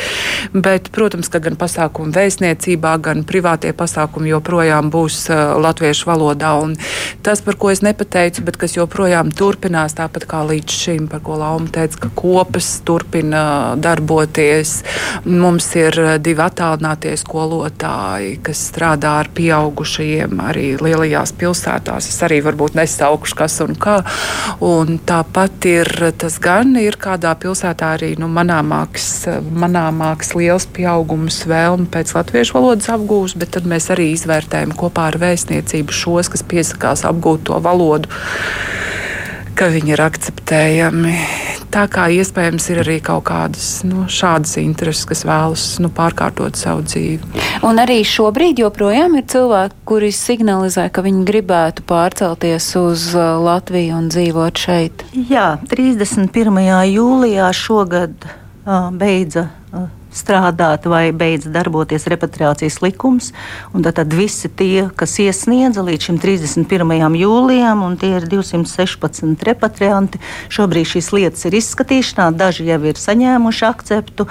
[0.52, 5.28] Bet, protams, ka gan pasākumu vēstniecībā, gan privātie pasākumi joprojām būs
[5.62, 6.52] latviešu valodā.
[6.62, 6.74] Un
[7.22, 11.20] tas, par ko es nepateicu, bet kas joprojām turpinās, turpinās tāpat kā līdz šim, par
[11.22, 14.82] ko Lauma teica, ka kopas turpina darboties.
[15.24, 22.08] Mums ir divi attālinātie skolotāji, kas strādā ar pieaugušajiem arī lielajās pilsētās.
[22.08, 24.02] Es arī varbūt nesaukšu, kas un kā.
[24.60, 31.88] Un tāpat ir tas gan ir kādā pilsētā arī nu, manāmāks, manāmāks liels pieaugums vēlme
[31.92, 37.06] pēc latviešu valodas apgūst, bet tad mēs arī izvērtējam kopā ar vēstniecību šos, kas piesakās
[37.08, 38.08] apgūt to valodu
[39.62, 41.12] ka viņi ir akceptējami.
[41.70, 46.82] Tā kā iespējams ir arī kaut kādas nu, šādas intereses, kas vēlas nu, pārkārtot savu
[46.82, 47.44] dzīvi.
[47.68, 54.00] Un arī šobrīd joprojām ir cilvēki, kuri signalizē, ka viņi gribētu pārcelties uz uh, Latviju
[54.00, 55.06] un dzīvot šeit.
[55.30, 56.58] Jā, 31.
[56.90, 59.46] jūlijā šogad uh, beidza.
[59.70, 63.32] Uh, strādāt vai beidz darboties repatriācijas likums.
[63.72, 67.16] Tad, tad visi tie, kas iesniedza līdz šim 31.
[67.18, 70.20] jūlijam, un tie ir 216 repatrianti,
[70.52, 72.30] šobrīd šīs lietas ir izskatīšanā.
[72.36, 74.28] Daži jau ir saņēmuši akceptu,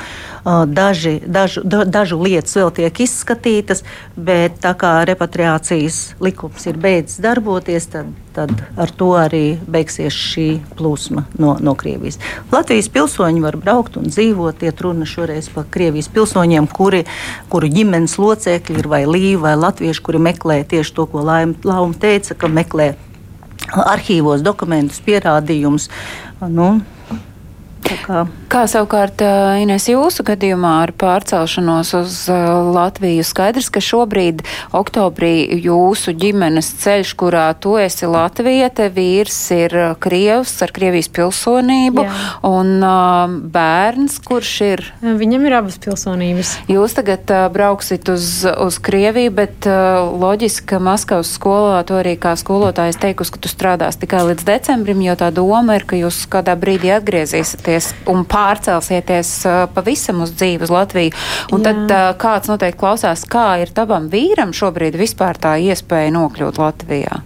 [0.71, 7.89] daži, dažu, dažu lietas vēl tiek izskatītas, bet tā kā repatriācijas likums ir beidzis darboties,
[7.91, 10.47] tad tad ar to arī beigsies šī
[10.79, 12.19] plūsma no, no Krievijas.
[12.51, 17.03] Latvijas pilsoņi var braukt un dzīvot, iet runa šoreiz par Krievijas pilsoņiem, kuri,
[17.51, 22.37] kuru ģimenes locekļi ir vai līvi vai latvieši, kuri meklē tieši to, ko Lauma teica,
[22.37, 22.93] ka meklē
[23.71, 25.89] arhīvos dokumentus, pierādījumus.
[26.51, 26.73] Nu,
[28.01, 28.23] Kā.
[28.51, 29.21] kā savukārt,
[29.61, 34.43] Ines, jūsu gadījumā ar pārcelšanos uz Latviju skaidrs, ka šobrīd
[34.75, 42.15] oktobrī jūsu ģimenes ceļš, kurā tu esi Latviete, vīrs ir Krievs ar Krievijas pilsonību Jā.
[42.47, 44.85] un uh, bērns, kurš ir?
[45.01, 46.53] Viņam ir abas pilsonības.
[46.71, 52.15] Jūs tagad uh, brauksit uz, uz Krieviju, bet uh, loģiski, ka Maskavas skolā to arī
[52.21, 56.23] kā skolotājs teikusi, ka tu strādās tikai līdz decembrim, jo tā doma ir, ka jūs
[56.31, 61.11] kādā brīdī atgriezīsieties pārcelties un pārcelsieties uh, pavisam uz dzīvi uz Latviju.
[61.51, 61.71] Un Jā.
[61.71, 67.21] tad uh, kāds noteikti klausās, kā ir tavam vīram šobrīd vispār tā iespēja nokļūt Latvijā?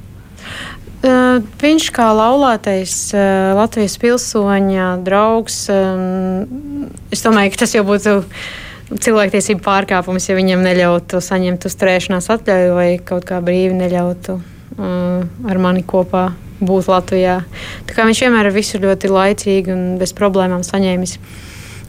[1.06, 8.24] Uh, viņš kā laulātais uh, Latvijas pilsoņa draugs, um, es domāju, ka tas jau būtu
[9.02, 14.40] cilvēktiesību pārkāpums, ja viņam neļautu saņemt uzturēšanās atļauju vai kaut kā brīvi neļautu
[14.78, 17.42] ar mani kopā būt Latvijā.
[17.90, 21.18] Viņš vienmēr ir visu ļoti laicīgi un bez problēmām saņēmis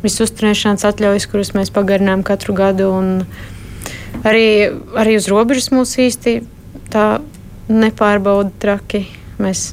[0.02, 2.90] visas uzturēšanās atļaujas, kuras mēs pagarinām katru gadu.
[4.26, 4.46] Arī,
[4.98, 6.38] arī uz robežas mūs īsti
[6.92, 7.06] tā
[7.70, 9.06] nepārbauda traki.
[9.42, 9.72] Mēs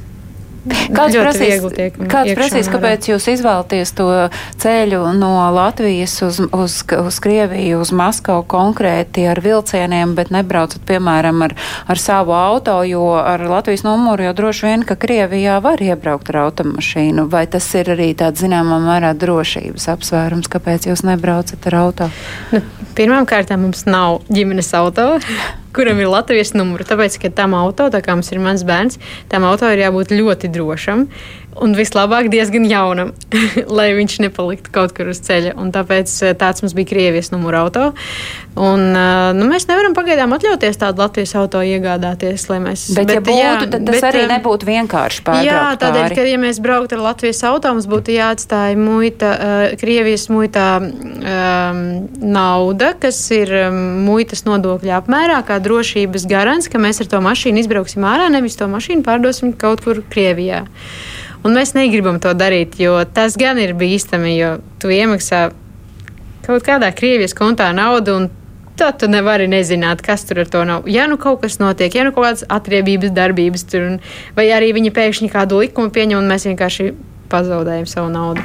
[0.64, 1.64] Kāds prasīs,
[2.08, 4.06] kāds prasīs kāpēc jūs izvēlaties to
[4.62, 11.42] ceļu no Latvijas uz, uz, uz Krieviju, uz Maskavu konkrēti ar vilcieniem, bet nebraucat, piemēram,
[11.44, 11.56] ar,
[11.90, 16.46] ar savu auto, jo ar Latvijas numuru jau droši vien, ka Krievijā var iebraukt ar
[16.46, 17.26] automašīnu.
[17.32, 22.08] Vai tas ir arī tāds zināmā mērā drošības apsvērums, kāpēc jūs nebraucat ar auto?
[22.54, 22.64] Nu,
[22.94, 25.18] Pirmkārt, mums nav ģimenes auto,
[25.74, 26.88] kuram ir Latvijas numurs.
[26.88, 29.00] Tāpēc, ka tam auto, tā kā mums ir mans bērns,
[29.32, 31.08] tam auto ir jābūt ļoti drošam.
[31.62, 33.12] Un vislabāk diezgan jaunam,
[33.78, 35.54] lai viņš nepaliktu kaut kur uz ceļa.
[35.60, 37.92] Un tāpēc eh, tāds mums bija Krievijas numura auto.
[38.58, 42.48] Un, eh, nu, mēs nevaram pagaidām atļauties tādu Latvijas auto iegādāties.
[42.64, 46.08] Mēs, Bet, bet, ja būtu, tad tas bet, arī eh, nebūtu vienkārši pārbraukt Jā, tādēļ,
[46.08, 46.18] pāri.
[46.18, 49.32] ka, ja mēs brauktu ar Latvijas auto, mums būtu jāatstāj muita,
[49.78, 51.82] Krievijas muitā um,
[52.18, 57.62] nauda, kas ir um, muitas nodokļa apmērā, kā drošības garants, ka mēs ar to mašīnu
[57.62, 60.64] izbrauksim ārā, nevis to mašīnu pārdosim kaut kur Krievijā.
[61.44, 65.50] Un mēs negribam to darīt, jo tas gan ir bīstami, jo tu iemaksā
[66.46, 68.30] kaut kādā Krievijas kontā naudu.
[68.74, 70.88] Tad tu nevari nezināt, kas tur ar to nav.
[70.90, 74.00] Ja nu kaut kas notiek, ja nu kaut kādas atriebības darbības tur, un,
[74.34, 76.88] vai arī viņi pēkšņi kādu likumu pieņem, un mēs vienkārši
[77.30, 78.42] pazaudējam savu naudu.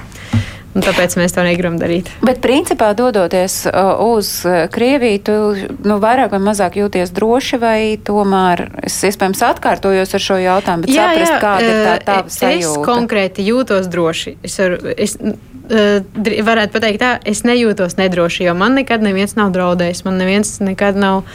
[0.80, 2.08] Un tāpēc mēs to negribam darīt.
[2.24, 5.36] Bet, principā, dodoties uz uh, Krieviju, tu
[5.84, 10.96] nu, vairāk vai mazāk jūties droši, vai tomēr es iespējams atkārtojos ar šo jautājumu, bet
[10.96, 12.64] jā, saprast, jā, kāda ir tā tava sajūta.
[12.64, 14.38] Es konkrēti jūtos droši.
[14.48, 19.52] Es, var, es uh, varētu pateikt tā, es nejūtos nedroši, jo man nekad neviens nav
[19.56, 21.26] draudējis, man neviens nekad nav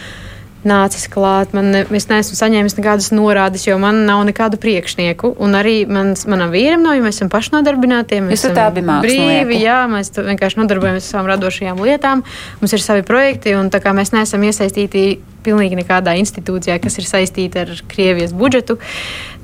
[0.69, 1.53] nācis klāt.
[1.57, 5.35] Man ne, es neesmu saņēmis nekādas norādes, jo man nav nekādu priekšnieku.
[5.43, 8.23] Un arī mans, manam vīram nav, jo mēs esam pašnodarbināti.
[8.25, 12.25] Mēs esam brīvi, jā, mēs vienkārši nodarbojamies ar savām radošajām lietām.
[12.63, 15.05] Mums ir savi projekti, un tā kā mēs neesam iesaistīti
[15.45, 18.79] pilnīgi nekādā institūcijā, kas ir saistīta ar Krievijas budžetu.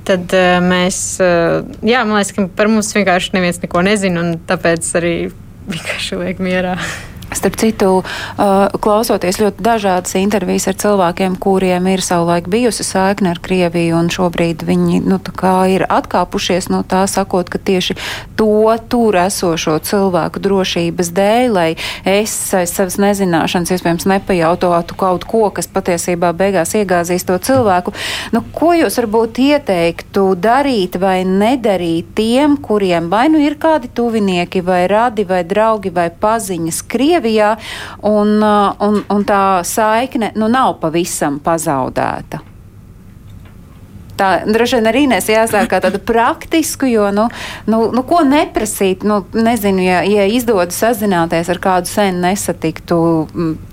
[0.08, 4.40] Tad uh, mēs, uh, jā, man liekas, ka par mums vienkārši neviens neko nezina, un
[4.48, 5.14] tāpēc arī
[5.70, 6.78] vienkārši liek mierā.
[7.30, 7.90] Starp citu,
[8.82, 14.64] klausoties ļoti dažādas intervijas ar cilvēkiem, kuriem ir savulaik bijusi saikne ar Krieviju, un šobrīd
[14.66, 15.20] viņi nu,
[15.70, 17.94] ir atkāpušies no tā, sakot, ka tieši
[18.34, 21.68] to tur esošo cilvēku drošības dēļ, lai
[22.02, 27.94] es aiz savas nezināšanas iespējams nepajautātu kaut ko, kas patiesībā beigās iegāzīs to cilvēku.
[28.34, 34.66] Nu, ko jūs varbūt ieteiktu darīt vai nedarīt tiem, kuriem vai nu ir kādi tuvinieki,
[34.66, 37.19] vai radi, vai draugi, vai paziņas Krievijā?
[37.20, 37.56] Krievijā,
[38.08, 42.40] un, un, un tā saikne nu, nav pavisam pazaudēta.
[44.20, 47.26] Tā droši vien arī nes jāsāk kā tādu praktisku, jo, nu,
[47.72, 52.98] nu, nu ko neprasīt, nu, nezinu, ja, ja izdodas sazināties ar kādu sen nesatiktu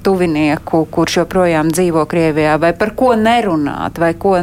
[0.08, 4.38] tuvinieku, kurš joprojām dzīvo Krievijā, vai par ko nerunāt, vai ko,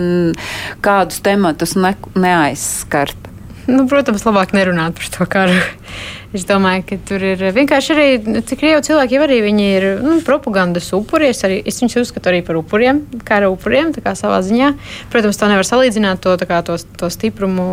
[0.85, 3.33] kādus tematus ne, neaizskart.
[3.65, 5.57] Nu, protams, labāk nerunāt par to karu.
[6.35, 8.07] Es domāju, ka tur ir vienkārši arī,
[8.43, 11.29] cik krievi cilvēki arī viņi ir nu, propagandas upuri.
[11.31, 14.73] Es, arī, es viņus uzskatu arī par upuriem, kara upuriem, tā kā savā ziņā.
[15.15, 17.69] Protams, to nevar salīdzināt to, kā, to, to stiprumu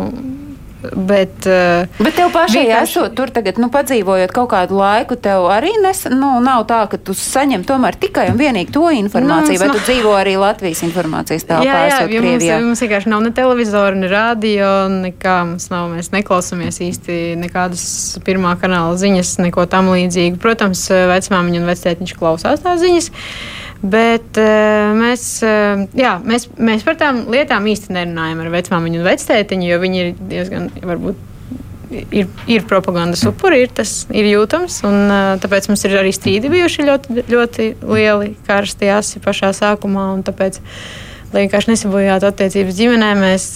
[0.82, 2.90] Bet, uh, bet tev pašai vienkārši...
[2.90, 6.98] esot tur tagad, nu, padzīvojot kaut kādu laiku, tev arī nes, nu, nav tā, ka
[6.98, 9.86] tu saņem tomēr tikai un vienīgi to informāciju, nu, vai tu nav...
[9.86, 11.68] dzīvo arī Latvijas informācijas telpā?
[11.68, 14.74] Jā, jā, jo mums, mums vienkārši nav ne televizora, ne radio,
[15.06, 17.86] nekā mums nav, mēs neklausāmies īsti nekādas
[18.26, 20.40] pirmā kanāla ziņas, neko tam līdzīgu.
[20.42, 23.12] Protams, vecmāmiņa un vectētiņš klausās tās ziņas.
[23.82, 29.08] Bet uh, mēs, uh, jā, mēs, mēs par tām lietām īsti nerunājam ar vecmāmiņu un
[29.08, 31.20] vectētiņu, jo viņi ir diezgan, varbūt,
[31.92, 34.80] ir, ir propagandas upuri, ir tas ir jūtams.
[34.88, 35.12] Un,
[35.42, 40.08] tāpēc mums ir arī strīdi bijuši ļoti, ļoti lieli, karsti asi pašā sākumā.
[40.26, 40.62] Tāpēc,
[41.34, 43.52] lai vienkārši nesabojātu attiecības ģimenē, mēs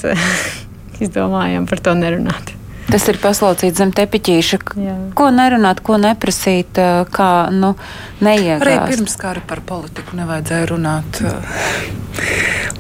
[1.05, 2.57] izdomājam par to nerunāt.
[2.87, 4.59] Tas ir paslaucīts zem tepiķīša.
[4.79, 4.95] Jā.
[5.19, 6.79] Ko nerunāt, ko neprasīt,
[7.11, 7.73] kā nu,
[8.23, 8.63] neiegāt.
[8.63, 11.19] Arī pirms kara par politiku nevajadzēja runāt,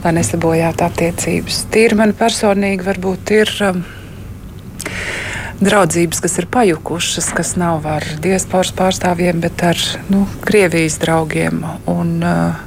[0.05, 1.64] lai nesabojātu attiecības.
[1.74, 3.51] Tīri man personīgi varbūt ir
[5.61, 9.82] draudzības, kas ir pajukušas, kas nav ar diasporas pārstāvjiem, bet ar
[10.12, 11.64] nu, Krievijas draugiem.
[11.90, 12.64] Un, uh,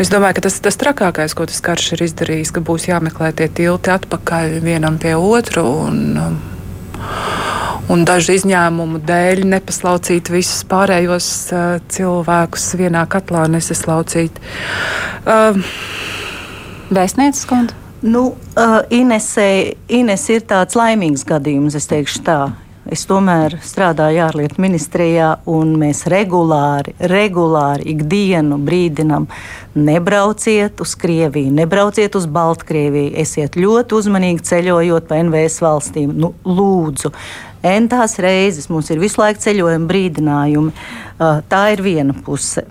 [0.00, 3.34] Es domāju, ka tas ir tas trakākais, ko tas karš ir izdarījis, ka būs jāmeklē
[3.36, 5.64] tie tilti atpakaļ vienam pie otru.
[5.90, 6.38] Un,
[7.92, 14.40] un dažu izņēmumu dēļ nepaslaucīt visus pārējos uh, cilvēkus vienā katlā, nesaslaucīt.
[15.28, 15.60] Uh,
[16.90, 17.76] Vēstnieces kundze?
[18.02, 22.40] Nu, uh, Inesē, Ines ir tāds laimīgs gadījums, es teikšu tā.
[22.90, 29.28] es tomēr strādāju ārlietu ministrijā, un mēs regulāri, regulāri ikdienu brīdinam,
[29.76, 36.16] nebrauciet uz Krieviju, nebrauciet uz Baltkrieviju, esiet ļoti uzmanīgi ceļojot pa NVS valstīm.
[36.16, 37.12] Nu, lūdzu,
[37.62, 40.72] entās reizes mums ir visu laiku ceļojuma brīdinājumi.
[41.20, 42.64] Uh, tā ir viena puse.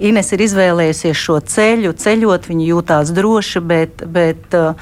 [0.00, 4.72] Ines ir izvēlējusies šo ceļu, ceļot, viņa jūtās droši, bet, bet uh,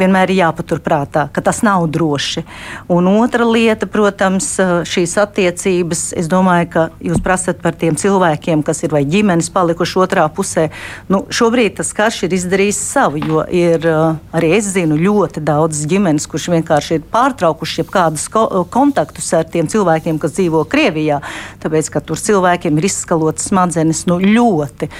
[0.00, 2.44] vienmēr ir jāpaturprātā, ka tas nav droši.
[2.92, 4.52] Un otra lieta, protams,
[4.88, 6.04] šīs attiecības.
[6.18, 10.68] Es domāju, ka jūs prasat par tiem cilvēkiem, kas ir vai ģimenes palikuši otrā pusē.
[11.12, 16.28] Nu, šobrīd tas karš ir izdarījis savu, jo ir arī es zinu ļoti daudz ģimenes,
[16.30, 21.20] kurš vienkārši ir pārtraukuši jebkādus ko kontaktus ar tiem cilvēkiem, kas dzīvo Krievijā,
[21.62, 24.90] tāpēc, ka tur cilvēkiem ir izskalotas smadzenes nu, ļoti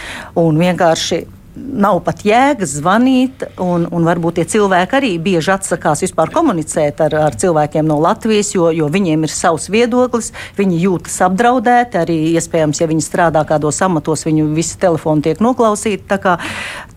[0.40, 1.24] un vienkārši
[1.56, 7.16] nav pat jēgas zvanīt, un, un varbūt tie cilvēki arī bieži atsakās vispār komunicēt ar,
[7.28, 12.82] ar cilvēkiem no Latvijas, jo, jo viņiem ir savs viedoklis, viņi jūtas apdraudēti, arī iespējams,
[12.82, 16.20] ja viņi strādā kādos amatos, viņu visi telefoni tiek noklausīti.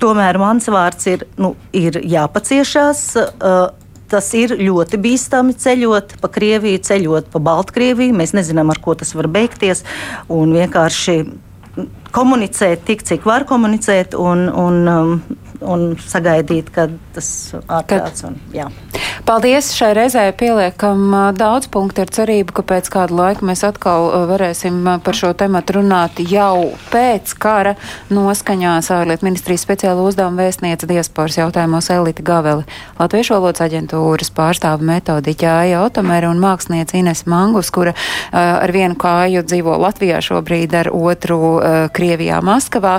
[0.01, 3.07] Tomēr mans vārds ir, nu, ir jāpaciešās.
[3.19, 3.71] Uh,
[4.13, 8.13] tas ir ļoti bīstami ceļot pa Krieviju, ceļot pa Baltkrieviju.
[8.19, 9.81] Mēs nezinām, ar ko tas var beigties.
[10.33, 11.17] Un vienkārši
[12.13, 15.13] komunicēt tik, cik var komunicēt, un, un, um,
[15.65, 17.27] un sagaidīt, kad tas
[18.53, 18.69] jā.
[19.23, 19.69] Paldies!
[19.77, 25.15] Šai reizē pieliekam daudz punktu ar cerību, ka pēc kāda laika mēs atkal varēsim par
[25.17, 27.75] šo tematu runāt jau pēc kara
[28.13, 32.65] noskaņās ārlietu ministrijas speciāla uzdevuma vēstniece diasporas jautājumos Elita Gaveli,
[32.99, 37.95] Latviešu valodas aģentūras pārstāva metodiķa Aija Otomera un māksliniece Ines Mangus, kura
[38.33, 41.39] ar vienu kāju dzīvo Latvijā šobrīd, ar otru
[41.95, 42.97] Krievijā, Maskavā.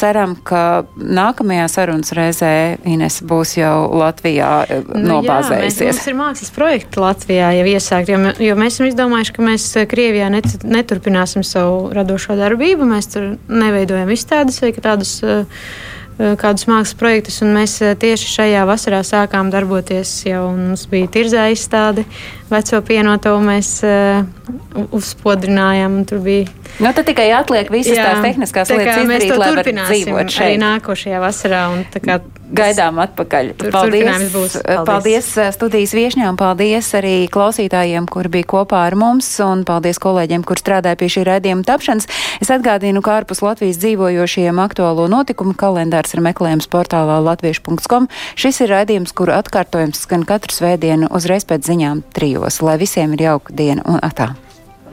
[0.00, 2.52] Ceram, ka nākamajā sarunas reizē
[2.88, 5.98] Ines būs jau Latvijā uh, nu, nobāzēta bāzējusies.
[5.98, 9.88] Mums ir mākslas projekti Latvijā jau iesākt, jo, jo mēs esam izdomājuši, ka mēs eh,
[9.90, 12.86] Krievijā net, neturpināsim savu radošo darbību.
[12.94, 15.18] Mēs tur neveidojam izstādes vai tādus.
[15.26, 15.64] Uh,
[16.18, 20.10] kādus mākslas projektus, un mēs tieši šajā vasarā sākām darboties.
[20.28, 22.04] Jau mums bija tirzā izstāde,
[22.52, 24.22] veco pienotavu mēs uh,
[24.92, 26.02] uzspodrinājām.
[26.08, 26.50] Tur bija.
[26.78, 30.46] Nu, tad tikai atliek visas jā, tās tehniskās tā lietas, izdarīt, lai varētu dzīvot šeit.
[30.46, 31.66] Arī nākošajā vasarā.
[31.74, 31.84] Un,
[32.52, 33.52] gaidām atpakaļ.
[33.58, 34.56] Tur paldies, būs.
[34.60, 34.86] paldies.
[34.88, 40.44] paldies eh, studijas viešņām, paldies arī klausītājiem, kuri bija kopā ar mums, un paldies kolēģiem,
[40.48, 42.08] kur strādāja pie šī raidījuma tapšanas.
[42.44, 48.08] Es atgādinu, ka ārpus Latvijas dzīvojošiem aktuālo notikumu kalendārs ir meklējums portālā latviešu.com.
[48.36, 52.62] Šis ir raidījums, kuru atkārtojums skan katru svētdienu uzreiz pēc ziņām trijos.
[52.62, 54.32] Lai visiem ir jauka diena un atā!